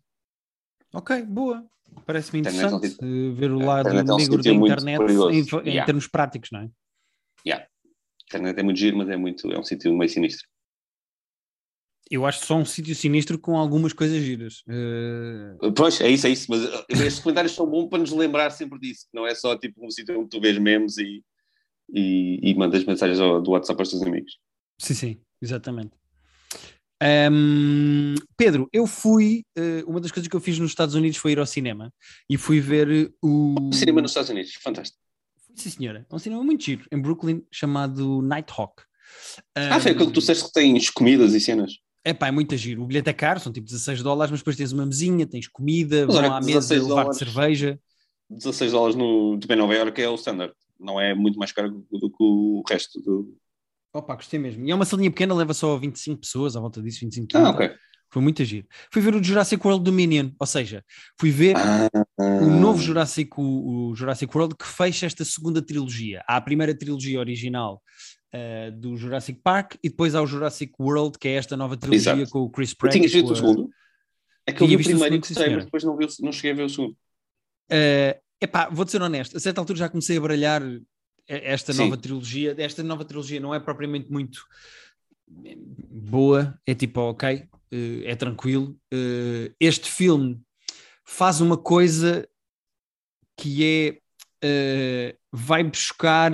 [0.93, 1.65] Ok, boa.
[2.05, 2.97] Parece-me interessante
[3.33, 5.85] ver o lado negro da internet em, em yeah.
[5.85, 6.69] termos práticos, não é?
[7.45, 7.67] Yeah
[8.29, 10.47] internet é muito giro, mas é, muito, é um sítio meio sinistro.
[12.09, 14.63] Eu acho só um sítio sinistro com algumas coisas giras.
[14.67, 15.71] Uh...
[15.73, 16.47] Pois, é isso, é isso.
[16.49, 19.05] Mas uh, estes comentários são bons para nos lembrar sempre disso.
[19.13, 21.23] Não é só tipo um sítio onde tu vês memes e,
[21.93, 24.37] e, e mandas mensagens ao, do WhatsApp aos teus amigos.
[24.79, 25.91] Sim, sim, exatamente.
[27.31, 29.43] Um, Pedro, eu fui.
[29.57, 31.93] Uh, uma das coisas que eu fiz nos Estados Unidos foi ir ao cinema
[32.29, 33.55] e fui ver o.
[33.69, 34.99] O cinema nos Estados Unidos, fantástico.
[35.55, 36.05] Sim, senhora.
[36.09, 38.83] É um cinema muito giro, em Brooklyn, chamado Nighthawk.
[39.57, 41.73] Um, ah, foi aquilo que tu disseste que tens comidas e cenas.
[42.03, 42.83] É pá, é muito giro.
[42.83, 46.05] O bilhete é caro, são tipo 16 dólares, mas depois tens uma mesinha, tens comida,
[46.07, 47.79] mas vão à mesa levar de cerveja.
[48.29, 52.09] 16 dólares no, de Nova York é o standard, não é muito mais caro do
[52.09, 53.35] que o resto do.
[53.93, 54.65] Opa, gostei mesmo.
[54.65, 57.71] E é uma salinha pequena, leva só 25 pessoas, à volta disso, 25 Ah, ok.
[58.11, 58.67] Foi muito giro.
[58.91, 60.83] Fui ver o Jurassic World Dominion, ou seja,
[61.19, 66.23] fui ver ah, o novo Jurassic, o, Jurassic World que fecha esta segunda trilogia.
[66.27, 67.81] Há a primeira trilogia original
[68.33, 72.13] uh, do Jurassic Park e depois há o Jurassic World, que é esta nova trilogia
[72.13, 72.31] Exato.
[72.31, 72.93] com o Chris Pratt.
[72.93, 73.69] tinhas visto o segundo?
[74.45, 76.63] É que eu vi o primeiro e gostei, mas depois não, não cheguei a ver
[76.63, 76.91] o segundo.
[77.71, 80.63] Uh, epá, vou-te ser honesto, a certa altura já comecei a baralhar
[81.27, 81.83] esta Sim.
[81.83, 84.43] nova trilogia, esta nova trilogia não é propriamente muito
[85.27, 88.75] boa, é tipo, ok, eh, é tranquilo.
[88.91, 90.41] Eh, Este filme
[91.05, 92.27] faz uma coisa
[93.37, 93.99] que é
[94.41, 96.31] eh, vai buscar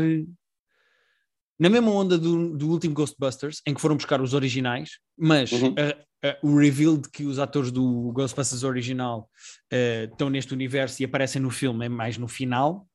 [1.59, 5.73] na mesma onda do, do último Ghostbusters, em que foram buscar os originais, mas Uhum.
[5.77, 9.29] a- a- o reveal de que os atores do Ghostbusters original
[9.71, 12.87] eh, estão neste universo e aparecem no filme é mais no final.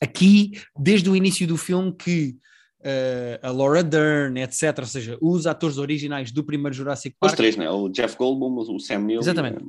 [0.00, 2.36] Aqui, desde o início do filme, que
[2.86, 7.36] eh, a Laura Dern, etc., ou seja, os atores originais do primeiro Jurassic Os Park,
[7.36, 7.70] três, né?
[7.70, 9.20] O Jeff Goldblum, o Sam Neill.
[9.20, 9.64] Exatamente.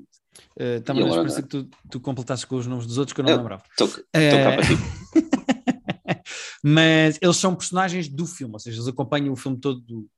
[0.59, 2.97] eh, estava E a a Laura parecer que tu, tu completasses com os nomes dos
[2.97, 3.63] outros que eu não Eu- lembrava.
[3.71, 4.73] Estou cá Eh, para ti.
[6.67, 10.09] mas eles são personagens do filme, ou seja, eles acompanham o filme todo do-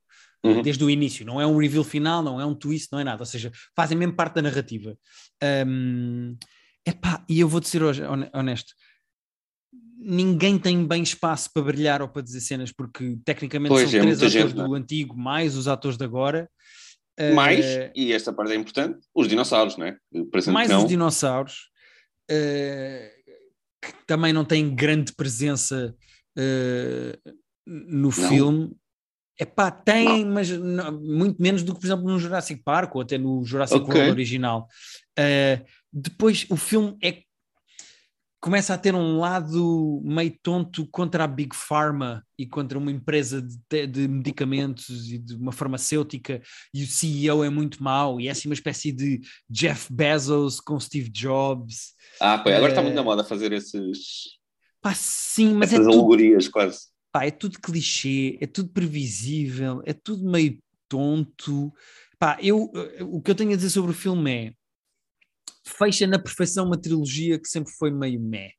[0.45, 0.61] Uhum.
[0.61, 1.25] desde o início.
[1.25, 3.21] Não é um reveal final, não é um twist, não é nada.
[3.21, 4.95] Ou seja, fazem mesmo parte da narrativa.
[5.67, 6.37] Hum,
[6.85, 8.73] epá, e eu vou-te ser hoje hone- honesto.
[9.99, 14.01] Ninguém tem bem espaço para brilhar ou para dizer cenas, porque tecnicamente Pois, são é
[14.03, 14.67] três atores gente, não é?
[14.67, 16.49] do antigo, mais os atores de agora.
[17.33, 19.97] Mais, Eh, e esta parte é importante, os dinossauros, não é?
[20.51, 20.83] Mais não.
[20.83, 21.71] os dinossauros,
[22.29, 23.11] eh,
[23.81, 25.95] que também não têm grande presença
[26.37, 27.17] eh,
[27.65, 28.71] no filme.
[29.39, 33.17] Epá, tem, mas não- muito menos do que, por exemplo, no Jurassic Park ou até
[33.17, 33.93] no Jurassic Ok.
[33.93, 34.67] World original.
[35.17, 37.21] Eh, depois o filme é
[38.39, 43.41] começa a ter um lado meio tonto contra a Big Pharma e contra uma empresa
[43.69, 46.41] de, de medicamentos e de uma farmacêutica
[46.73, 49.19] e o CEO é muito mau e é assim uma espécie de
[49.49, 51.93] Jeff Bezos com Steve Jobs.
[52.21, 54.36] Ah, pô, agora está Eh, muito na moda fazer esses,
[54.87, 56.79] Pá, sim, mas é essas tudo, alegorias quase.
[57.11, 61.73] pá, é tudo clichê, é tudo previsível, é tudo meio tonto.
[62.17, 64.53] Pá, eu, eh, o que eu tenho a dizer sobre o filme é
[65.65, 68.51] fecha na perfeição uma trilogia que sempre foi meio meh.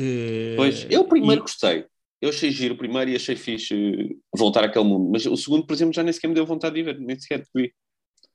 [0.00, 1.84] Eh, Pois, eu primeiro e- gostei.
[2.22, 5.10] Eu achei giro o primeiro e achei fixe voltar àquele mundo.
[5.12, 7.44] Mas o segundo, por exemplo, já nem sequer me deu vontade de ver, nem sequer
[7.54, 7.74] vi.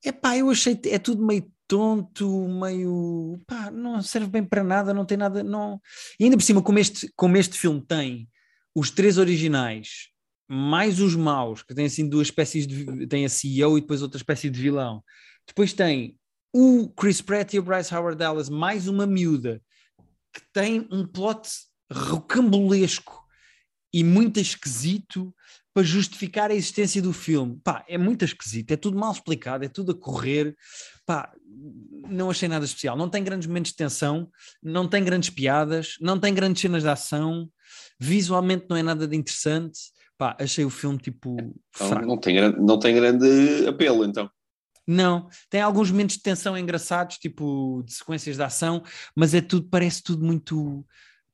[0.06, 5.06] Epá, eu achei, é tudo meio tonto, meio, pá, não serve bem para nada, não
[5.06, 5.80] tem nada, não...
[6.20, 8.30] E ainda por cima, como este, como este filme tem
[8.76, 10.10] os três originais,
[10.50, 14.18] mais os maus, que tem assim duas espécies de, tem a CEO e depois outra
[14.18, 15.02] espécie de vilão,
[15.48, 16.20] depois tem
[16.54, 19.62] o Chris Pratt e o Bryce Howard Dallas, mais uma miúda,
[20.34, 21.48] que tem um plot
[21.90, 23.26] rocambolesco
[23.94, 25.34] e muito esquisito
[25.74, 27.60] para justificar a existência do filme.
[27.64, 30.56] Pá, é muito esquisito, é tudo mal explicado, é tudo a correr.
[31.06, 31.32] Pá,
[32.10, 32.98] não achei nada especial.
[32.98, 34.30] Não tem grandes momentos de tensão,
[34.62, 37.50] não tem grandes piadas, não tem grandes cenas de ação,
[38.00, 39.80] visualmente não é nada de interessante.
[40.18, 41.38] Pá, achei o filme tipo
[41.76, 44.30] Então, não, tem, grande- não tem grande apelo, então.
[44.86, 48.84] Não, tem alguns momentos de tensão engraçados, tipo de sequências de ação,
[49.16, 50.86] mas é tudo, parece tudo muito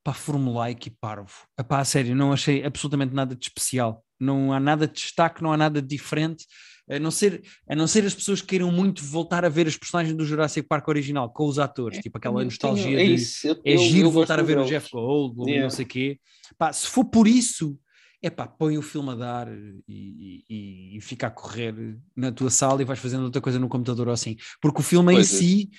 [0.08, 1.34] pá, formulaico e parvo.
[1.60, 4.02] Epá, a sério, não achei absolutamente nada de especial.
[4.18, 6.46] Não há nada de destaque, não há nada de diferente.
[6.90, 9.76] A não, ser, a não ser as pessoas que queiram muito voltar a ver os
[9.76, 13.46] personagens do Jurassic Park original com os atores, tipo aquela nostalgia tenho- é de isso,
[13.46, 14.64] eu- é eu- giro eu voltar a ver o.
[14.64, 15.64] Jeff Goldblum Yeah.
[15.64, 16.20] não sei o quê.
[16.58, 17.78] Pá, se for por isso,
[18.22, 19.48] é pá, põe o filme a dar
[19.86, 21.76] e, e, e fica a correr
[22.16, 24.38] na tua sala e vais fazendo outra coisa no computador ou assim.
[24.62, 25.38] Porque o filme em Pois é.
[25.38, 25.70] si,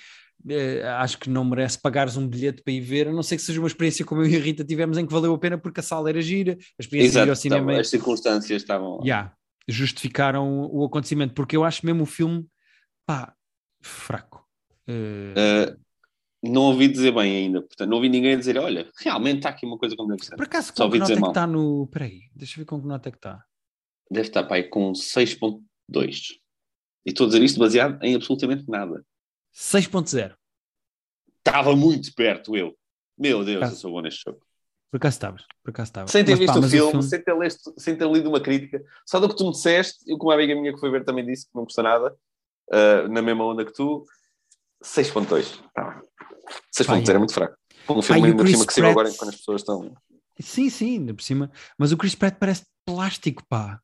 [0.97, 3.59] acho que não merece pagares um bilhete para ir ver, a não ser que seja
[3.59, 5.83] uma experiência como eu e a Rita tivemos em que valeu a pena porque a
[5.83, 9.03] sala era gira, a experiência de ir Exato, ao cinema as circunstâncias estavam lá.
[9.03, 9.33] Yeah,
[9.67, 12.47] justificaram o acontecimento, porque eu acho mesmo o filme,
[13.05, 13.33] pá,
[13.81, 14.45] fraco.
[14.87, 15.75] Eh,
[16.41, 19.65] Uh, não ouvi dizer bem ainda, portanto, não ouvi ninguém dizer: olha, realmente está aqui
[19.65, 20.35] uma coisa como deve ser.
[20.35, 21.87] por acaso, só com que nota é que está no.
[21.87, 23.43] Peraí, deixa eu ver com que nota é que está.
[24.09, 26.39] Deve estar pai, com 6,2.
[27.05, 29.03] E estou a dizer isto baseado em absolutamente nada.
[29.55, 30.35] 6.0.
[31.37, 32.77] Estava muito perto, eu.
[33.17, 33.73] Meu Deus, Caso.
[33.73, 34.39] eu sou bom neste jogo.
[34.91, 36.11] Por acaso estavas, por acaso estavas.
[36.11, 37.35] Sem ter Mas, visto pá, o mas filme, Sem, ter
[37.77, 40.55] sem ter lido uma crítica, só do que tu me disseste, eu com uma amiga
[40.55, 42.15] minha que foi ver também disse que não custa nada,
[42.71, 44.03] uh, na mesma onda que tu,
[44.83, 45.61] 6.2.
[45.73, 46.01] Tá.
[46.75, 47.55] 6.0 Pá, é muito fraco.
[47.89, 49.61] Um filme e o ainda por Chris cima que saiu Pratt- agora quando as pessoas
[49.61, 49.95] estão...
[50.39, 51.51] Sim, sim, ainda por cima.
[51.77, 53.79] Mas o Chris Pratt parece plástico, pá.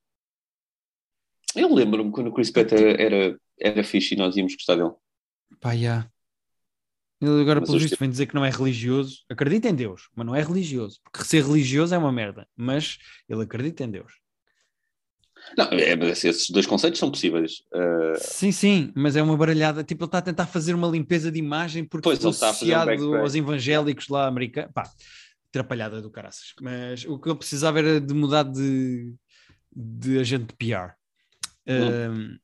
[1.55, 4.93] Eu lembro-me quando o Chris Pratt era, era, era fixe e nós íamos gostar dele.
[5.59, 5.75] Pá.
[5.75, 9.23] Ele agora, Mas pelo visto, vem dizer que não é religioso.
[9.29, 10.99] Acredita em Deus, mas não é religioso.
[11.03, 12.47] Porque ser religioso é uma merda.
[12.55, 14.13] Mas ele acredita em Deus.
[15.57, 17.61] Não, é, mas esses dois conceitos são possíveis.
[17.73, 19.83] Uh, Sim, sim, mas é uma baralhada.
[19.83, 23.15] Tipo, ele está a tentar fazer uma limpeza de imagem porque Pois, um associado backtrack.
[23.17, 24.71] aos evangélicos lá americanos.
[24.73, 24.91] Pá,
[25.49, 26.53] atrapalhada do caraças.
[26.61, 29.13] Mas o que ele precisava era de mudar de,
[29.73, 30.93] de agente de PR.
[31.67, 32.37] Um,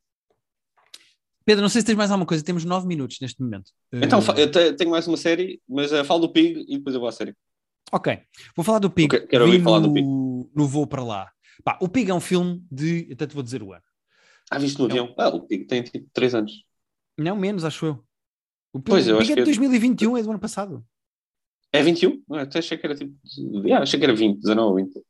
[1.46, 2.44] Pedro, não sei se tens mais alguma coisa.
[2.44, 3.72] Temos nove minutos neste momento.
[3.92, 6.94] Então, fa- eu te- tenho mais uma série, mas uh, falo do Pig e depois
[6.94, 7.36] eu vou à série.
[7.92, 8.20] Ok,
[8.56, 9.08] vou falar do Pig.
[9.16, 10.06] Ok, quero ouvir Vi falar do no- Pig.
[10.56, 11.32] No voo para lá.
[11.64, 13.10] Pá, o Pig é um filme de.
[13.12, 13.84] Até te vou dizer o ano.
[14.50, 15.14] Ah, viste no avião?
[15.18, 16.64] Ah, o Pig tem tipo 3 anos.
[17.18, 18.04] Não, menos, acho eu.
[18.74, 20.86] O Pig, Pois, eu o Pig é de é- 2021, é do ano passado.
[21.74, 22.22] É 21?
[22.32, 23.14] Ah, até achei que era tipo.
[23.24, 25.02] de- Ah, achei que era 20, 19 ou 20.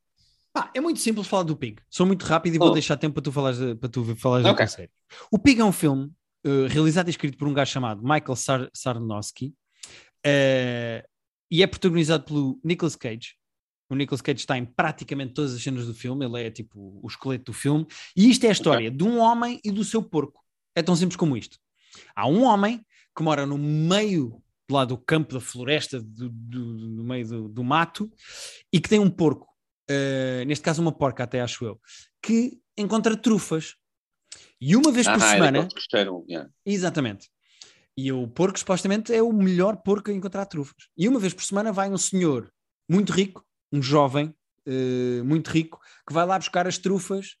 [0.52, 1.80] Pá, é muito simples falar do Pig.
[1.88, 2.72] Sou muito rápido e vou Oh.
[2.72, 4.64] deixar tempo para tu falares, para tu falares da Ok.
[4.66, 4.90] tua série.
[5.30, 6.10] O Pig é um filme
[6.44, 9.54] eh, realizado e escrito por um gajo chamado Michael Sar Sarnowski
[10.24, 11.04] eh,
[11.50, 13.34] e é protagonizado pelo Nicolas Cage.
[13.90, 17.06] O Nicolas Cage está em praticamente todas as cenas do filme, ele é tipo o
[17.06, 17.86] esqueleto do filme.
[18.16, 20.42] E isto é a história de um homem e do seu porco.
[20.74, 21.58] É tão simples como isto.
[22.16, 27.04] Há um homem que mora no meio lá do campo, da floresta, do, do- do
[27.04, 28.10] meio do, do mato,
[28.72, 29.46] e que tem um porco,
[29.90, 31.78] eh, neste caso uma porca até acho eu,
[32.22, 33.74] que encontra trufas.
[34.64, 36.24] E uma vez por ah, semana, é que gostaram.
[36.28, 36.48] Yeah.
[36.64, 37.28] Exatamente.
[37.98, 40.84] E o porco, supostamente, é o melhor porco a encontrar trufas.
[40.96, 42.48] E uma vez por semana vai um senhor
[42.88, 44.32] muito rico, um jovem
[44.66, 47.34] eh, muito rico, que vai lá buscar as trufas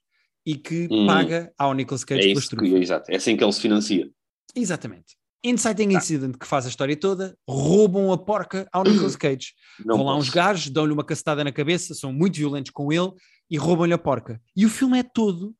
[0.44, 1.06] e que Hum.
[1.06, 2.80] paga ao Nicolas Cage É pelas isso que, trufas.
[2.82, 3.12] exato.
[3.12, 4.10] É assim que ele se financia.
[4.54, 5.16] Exatamente.
[5.44, 5.98] Inciting Tá.
[5.98, 9.52] Incident, que faz a história toda, roubam a porca ao Nicolas Cage.
[9.84, 10.28] Não Vão lá posso.
[10.28, 13.10] uns gajos, dão-lhe uma cacetada na cabeça, são muito violentos com ele
[13.50, 14.40] e roubam-lhe a porca.
[14.56, 15.54] E o filme é todo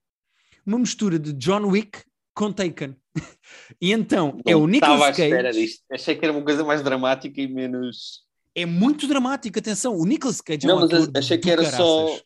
[0.66, 2.02] uma mistura de John Wick
[2.34, 2.96] com Taken.
[3.80, 5.60] e então é Não o Estava à Nicolas espera Cage.
[5.60, 5.84] disto.
[5.92, 8.22] Achei que era uma coisa mais dramática e menos.
[8.54, 9.96] É muito dramático, atenção.
[9.96, 12.06] O Nicolas Cage Não, é um mas achei que era só.
[12.06, 12.24] caraças.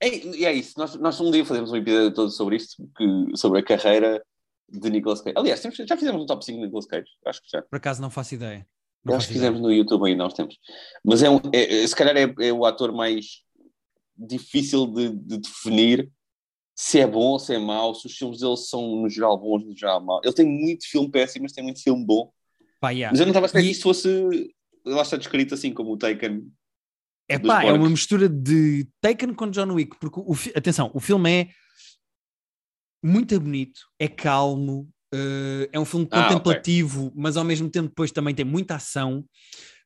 [0.00, 0.74] É, e é isso.
[0.76, 4.22] Nós, nós um dia fazemos um episódio todo sobre isto, que, sobre a carreira
[4.68, 5.34] de Nicolas Cage.
[5.38, 7.06] Aliás, já fizemos um top 5 de Nicolas Cage.
[7.26, 7.62] Acho que já.
[7.62, 8.66] Por acaso não faço ideia.
[9.04, 9.50] Não acho que ideia.
[9.50, 10.56] fizemos no YouTube ainda há uns tempos.
[11.04, 13.42] Mas é, um, é- é- se calhar é, é o ator mais
[14.16, 16.10] difícil de, de definir
[16.74, 19.64] se é bom ou se é mau, se os filmes dele são no geral bons,
[19.64, 20.20] no geral mau.
[20.24, 22.32] Ele tem muito filme péssimo, mas tem muito filme bom.
[22.80, 23.12] Pá, yeah.
[23.12, 24.54] Mas eu não estava a esperar E- que isto fosse.
[24.84, 26.50] Lá está descrito assim como o Taken.
[27.28, 31.00] É pá, é uma mistura de Taken com John Wick, porque o, fi- atenção, o
[31.00, 31.48] filme é
[33.02, 36.22] muito bonito, é calmo, eh, é um filme Ah, ok.
[36.28, 39.24] contemplativo, mas ao mesmo tempo depois também tem muita ação,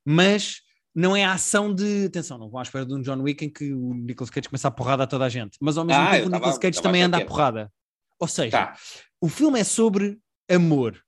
[0.04, 0.62] mas
[0.98, 3.48] não é a ação de, atenção, não vou à espera de um John Wick em
[3.50, 6.10] que o Nicolas Cage começa a porrada a toda a gente, mas ao mesmo Ah,
[6.10, 7.72] tempo o Nicolas Cage também anda a porrada.
[8.18, 8.76] Ou seja, Tá.
[9.20, 10.18] o filme é sobre
[10.50, 11.00] amor,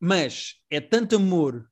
[0.00, 1.68] mas é tanto amor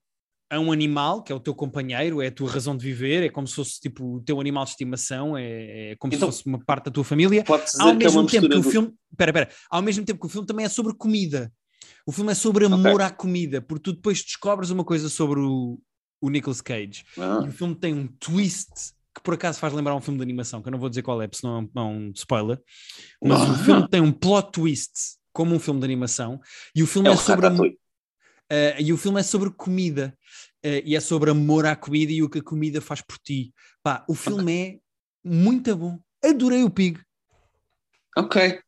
[0.51, 3.29] a um animal, que é o teu companheiro, é a tua razão de viver, é
[3.29, 6.49] como se fosse tipo o teu animal de estimação, é, é como Então- se fosse
[6.49, 7.45] uma parte da tua família.
[7.49, 8.71] Ao dizer que é mesmo tempo que o do...
[8.71, 11.53] filme, espera, espera, ao mesmo tempo que o filme também é sobre comida.
[12.07, 15.81] O filme é sobre amor à comida, porque tu depois descobres uma coisa sobre o,
[16.27, 17.05] o Nicolas Cage.
[17.19, 20.23] Ah, E o filme tem um twist que por acaso faz lembrar um filme de
[20.23, 22.61] animação, que eu não vou dizer qual é, porque senão é um- é spoiler.
[23.23, 23.59] Mas o Ah.
[23.65, 24.93] filme tem um plot twist,
[25.33, 26.39] como um filme de animação,
[26.75, 27.47] e o filme é é, o sobre.
[27.49, 30.17] Uh, e o filme é sobre comida
[30.65, 33.53] uh, e é sobre amor à comida e o que a comida faz por ti.
[33.83, 34.79] Pá, o filme é
[35.25, 35.99] muito bom.
[36.25, 37.01] Adorei o Pig.
[38.17, 38.61] Ok.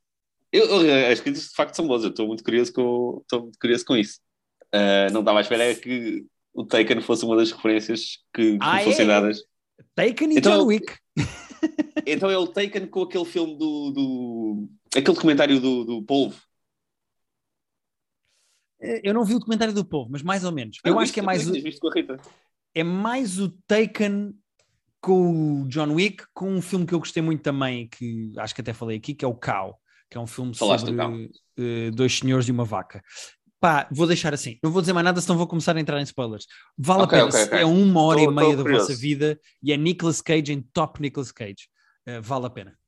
[0.51, 2.03] Eu, eu, as críticas de facto são boas.
[2.05, 4.18] Eu estou muito curioso com, estou muito curioso com isso.
[4.73, 8.81] Ah, não estava à espera que o Taken fosse uma das referências que, que Ah,
[8.81, 9.09] fossem é?
[9.09, 9.43] dadas.
[9.95, 10.97] Taken e Então- John Wick.
[12.07, 13.91] Então é o Taken com aquele filme do.
[13.91, 16.41] do aquele documentário do, do Polvo.
[18.81, 20.79] Uh, Eu não vi o documentário do povo, mas mais ou menos.
[20.85, 21.53] Eu Ah, acho que é mais, o,
[22.75, 24.33] é mais o Taken
[25.01, 28.61] com o John Wick, com um filme que eu gostei muito também, que acho que
[28.61, 29.79] até falei aqui, que é o Cow,
[30.11, 31.15] que é um filme Falaste do sobre Cow.
[31.59, 33.03] uh, dois senhores e uma vaca.
[33.61, 34.57] Pá, vou deixar assim.
[34.62, 36.47] Não vou dizer mais nada, senão vou começar a entrar em spoilers.
[36.77, 37.29] Vale Ok, a pena.
[37.29, 37.59] ok, ok.
[37.61, 38.87] É uma hora Tô- e meia da curioso.
[38.87, 41.68] vossa vida e é Nicolas Cage em top Nicolas Cage.
[42.09, 42.79] Uh, vale a pena.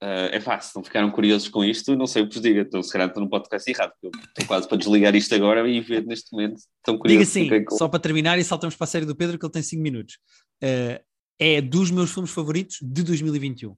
[0.00, 2.62] Ah, é fácil, se não ficaram curiosos com isto, não sei o que vos diga.
[2.62, 5.80] Estou, se calhar estou no podcast errado, porque estou quase para desligar isto agora e
[5.80, 6.60] ver neste momento.
[6.82, 7.22] Tão Diga curioso.
[7.30, 9.52] assim, fiquei com- só para terminar e saltamos para a série do Pedro, que ele
[9.52, 10.18] tem 5 minutos.
[10.62, 10.98] Uh,
[11.38, 13.76] é dos meus filmes favoritos de 2021.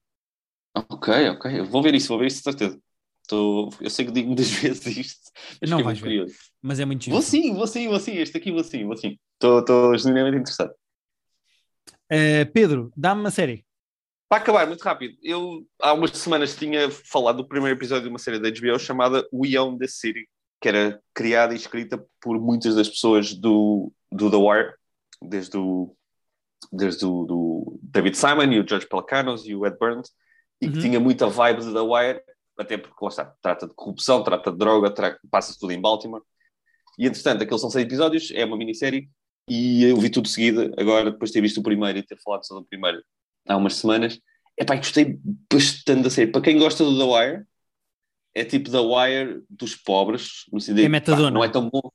[0.76, 1.60] Ok, ok.
[1.60, 2.78] Eu Vou ver isso, vou ver isso de certeza.
[3.24, 3.70] Estou...
[3.80, 6.20] Eu sei que digo muitas vezes isto, mas Não vais muito ver.
[6.20, 6.34] curioso.
[6.62, 7.14] Mas é muito giro.
[7.14, 8.12] Vou sim, vou sim, vou sim.
[8.16, 9.18] Este aqui vou sim, vou sim.
[9.34, 10.72] Estou, estou genuinamente interessado.
[12.12, 13.64] Uh, Pedro, dá-me uma série.
[14.28, 18.18] Para acabar, muito rápido, eu há umas semanas tinha falado do primeiro episódio de uma
[18.18, 20.28] série da HBO chamada We Own the City,
[20.60, 24.72] que era criada e escrita por muitas das pessoas do, do The Wire,
[25.22, 25.94] desde o,
[26.72, 30.10] desde o do David Simon e o George Pelecanos e o Ed Burns,
[30.60, 30.80] e que Uhum.
[30.82, 32.20] tinha muita vibe de The Wire,
[32.58, 36.22] até porque lá está, trata de corrupção, trata de droga, tra- passa-se tudo em Baltimore.
[36.98, 39.08] E entretanto, aqueles são seis episódios, é uma minissérie,
[39.48, 42.16] e eu vi tudo de seguida, agora depois de ter visto o primeiro e ter
[42.22, 43.02] falado só do primeiro
[43.48, 44.18] há umas semanas.
[44.56, 45.18] Epá, gostei
[45.52, 46.30] bastante da série.
[46.30, 47.44] Para quem gosta do The Wire,
[48.34, 51.30] é tipo The Wire dos pobres, no sentido É de, pá, metadona.
[51.32, 51.90] não é tão bom.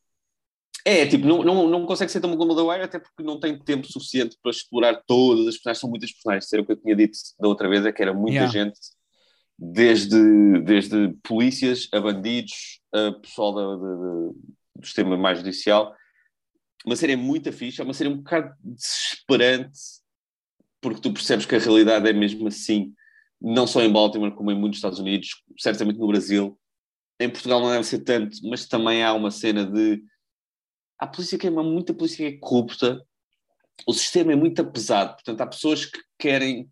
[0.86, 3.39] É, tipo, não, não, não consegue ser tão bom como The Wire, até porque não
[3.39, 5.80] tem tempo suficiente para explorar todas as personagens.
[5.80, 6.51] São muitas personagens.
[6.51, 8.51] Era o que eu tinha dito da outra vez, é que era muita Yeah.
[8.51, 8.80] gente,
[9.60, 13.95] desde, desde polícias a bandidos, a pessoal da, da-
[14.76, 15.93] do sistema mais judicial.
[16.86, 19.78] Uma série muito fixe, é uma série um bocado desesperante,
[20.80, 22.93] porque tu percebes que a realidade é mesmo assim,
[23.41, 26.57] não só em Baltimore, como em muitos Estados Unidos, certamente no Brasil.
[27.20, 30.01] Em Portugal não deve ser tanto, mas também há uma cena de
[30.97, 33.05] há polícia que é uma, muita polícia que é corrupta,
[33.86, 36.70] o sistema é muito pesado, portanto há pessoas que querem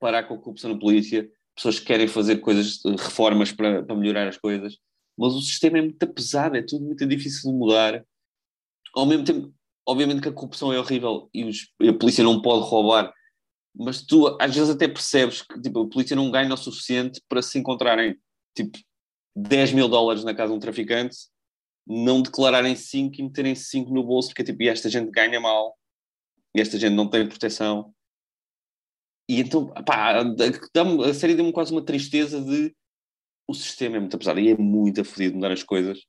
[0.00, 4.28] parar com a corrupção na polícia, pessoas que querem fazer coisas, reformas para, para melhorar
[4.28, 4.78] as coisas,
[5.18, 8.04] mas o sistema é muito pesado, é tudo muito difícil de mudar.
[8.94, 9.52] Ao mesmo tempo,
[9.86, 13.12] obviamente que a corrupção é horrível e os- e a polícia não pode roubar,
[13.74, 17.42] mas tu às vezes até percebes que tipo, a polícia não ganha o suficiente para
[17.42, 18.16] se encontrarem
[18.56, 18.78] tipo
[19.34, 21.16] 10 mil dólares na casa de um traficante
[21.86, 25.76] não declararem 5 e meterem 5 no bolso, porque tipo, esta gente ganha mal,
[26.54, 27.92] esta gente não tem proteção.
[29.28, 32.74] E então, pá, a série deu-me quase uma tristeza de
[33.48, 36.00] o sistema é muito pesado e é muito afodido mudar as coisas.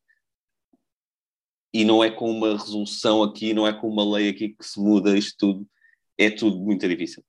[1.74, 4.80] E não é com uma resolução aqui, não é com uma lei aqui que se
[4.80, 5.68] muda isto tudo.
[6.18, 7.24] É tudo muito difícil.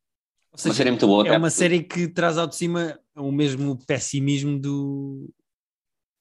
[0.52, 1.26] Ou Uma seja, série muito boa.
[1.26, 5.30] é uma série que traz ao de cima o mesmo pessimismo do,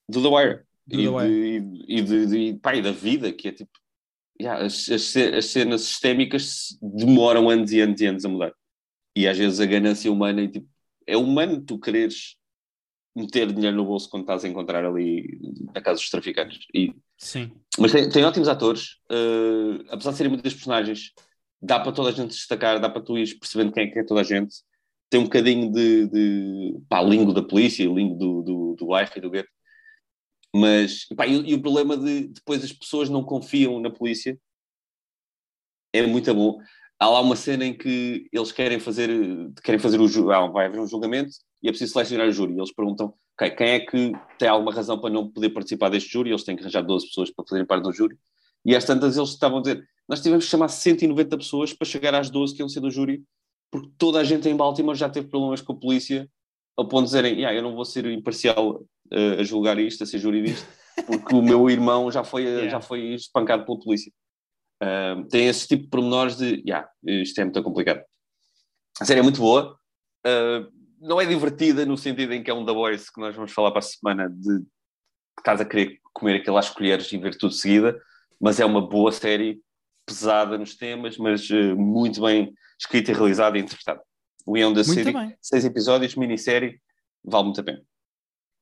[0.08, 0.60] do The Wire.
[0.86, 1.60] Do e, The Wire.
[1.60, 3.70] De, e, de, de- pá, e da vida, que é tipo.
[4.40, 8.52] yeah, as, as, as cenas sistémicas demoram anos e anos e anos a mudar.
[9.16, 10.68] E às vezes a ganância humana é tipo.
[11.06, 12.36] É humano tu quereres
[13.14, 15.38] meter dinheiro no bolso quando estás a encontrar ali
[15.72, 16.66] na casa dos traficantes.
[16.74, 17.52] E, Sim.
[17.78, 21.12] mas tem, tem ótimos atores, eh, apesar de serem muitas personagens,
[21.62, 24.04] dá para toda a gente destacar, dá para tu ires percebendo quem é que é
[24.04, 24.56] toda a gente.
[25.08, 29.20] Tem um bocadinho de, de pá, lingo da polícia, lingo do, do, do bairro e
[29.20, 29.50] do gueto.
[30.52, 34.38] Mas, pá, e, e o problema de depois as pessoas não confiam na polícia
[35.92, 36.58] é muito bom.
[37.04, 39.10] Há lá uma cena em que eles querem fazer,
[39.62, 41.32] querem fazer o ah, vai haver um julgamento
[41.62, 42.56] e é preciso selecionar o júri.
[42.56, 46.30] Eles perguntam, ok, quem é que tem alguma razão para não poder participar deste júri?
[46.30, 48.16] Eles têm que arranjar 12 pessoas para fazerem parte do júri.
[48.64, 52.14] E às tantas eles estavam a dizer, nós tivemos que chamar 190 pessoas para chegar
[52.14, 53.22] às 12 que iam ser do júri,
[53.70, 56.26] porque toda a gente em Baltimore já teve problemas com a polícia,
[56.74, 58.82] ao ponto de dizerem, yeah, eu não vou ser imparcial
[59.12, 60.66] eh, a julgar isto, a ser júri disto,
[61.06, 62.70] porque o meu irmão já foi, Yeah.
[62.70, 64.10] já foi espancado pela polícia.
[65.30, 68.02] Tem esse tipo de pormenores de, yeah, isto é muito complicado.
[69.00, 69.78] A série é muito boa,
[70.24, 70.66] ah,
[71.00, 73.70] não é divertida no sentido em que é um The Voice que nós vamos falar
[73.70, 77.50] para a semana de que estás a querer comer aquilo às colheres e ver tudo
[77.50, 78.00] de seguida,
[78.40, 79.60] mas é uma boa série,
[80.06, 84.00] pesada nos temas, mas eh, muito bem escrita e realizada e interpretada.
[84.46, 85.36] The Muito City, bem.
[85.40, 86.80] seis episódios, minissérie,
[87.24, 87.82] vale muito a pena.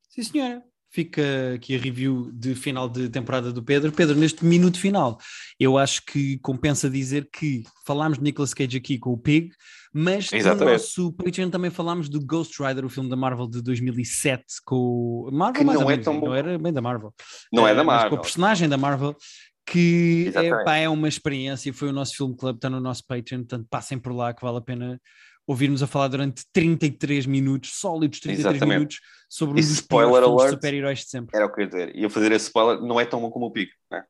[0.08, 0.71] Sim, senhora.
[0.92, 1.22] Fica
[1.54, 3.90] aqui a review de final de temporada do Pedro.
[3.90, 5.18] Pedro, neste minuto final,
[5.58, 9.50] eu acho que compensa dizer que falámos de Nicolas Cage aqui com o Pig,
[9.94, 10.72] mas no Exatamente.
[10.74, 15.30] nosso Patreon também falámos do Ghost Rider, o filme da Marvel de 2007, com o
[15.32, 16.26] Marvel Que mais não é tão bom.
[16.26, 17.14] não era bem da Marvel.
[17.50, 18.18] Não é Eh, da mas Com Marvel.
[18.18, 19.16] a personagem da Marvel,
[19.64, 23.40] que é, pá, é uma experiência, foi o nosso filme club, está no nosso Patreon,
[23.40, 25.00] portanto passem por lá que vale a pena
[25.46, 28.78] ouvirmos a falar durante 33 minutos, sólidos 33 Exatamente.
[28.78, 31.36] minutos, sobre um dos spoiler alert, super-heróis de sempre.
[31.36, 31.96] Era o que eu ia dizer.
[31.96, 34.04] E eu fazer esse spoiler, não é tão bom como o Pico, né?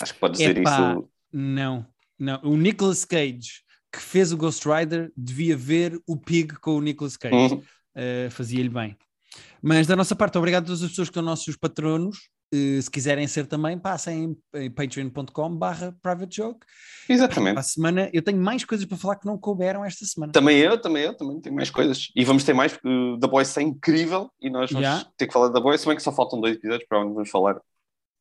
[0.00, 1.08] Acho que pode dizer Epá, isso.
[1.32, 1.86] Não,
[2.18, 2.40] não.
[2.42, 3.62] O Nicolas Cage,
[3.92, 7.54] que fez o Ghost Rider, devia ver o Pig com o Nicolas Cage.
[7.54, 7.58] Uhum.
[7.58, 8.96] Uh, Fazia-lhe bem.
[9.62, 12.29] Mas da nossa parte, obrigado a todas as pessoas que são nossos patronos.
[12.52, 16.66] Uh, se quiserem ser também, passem em, patreon.com barra private joke.
[17.08, 17.58] Exatamente.
[17.58, 20.32] A semana, eu tenho mais coisas para falar que não couberam esta semana.
[20.32, 22.08] Também eu, também eu, também tenho mais coisas.
[22.14, 22.88] E vamos ter mais, porque
[23.20, 25.04] The Boys é incrível e nós vamos Já.
[25.16, 27.30] ter que falar da Boys, se bem que só faltam dois episódios, para onde vamos
[27.30, 27.60] falar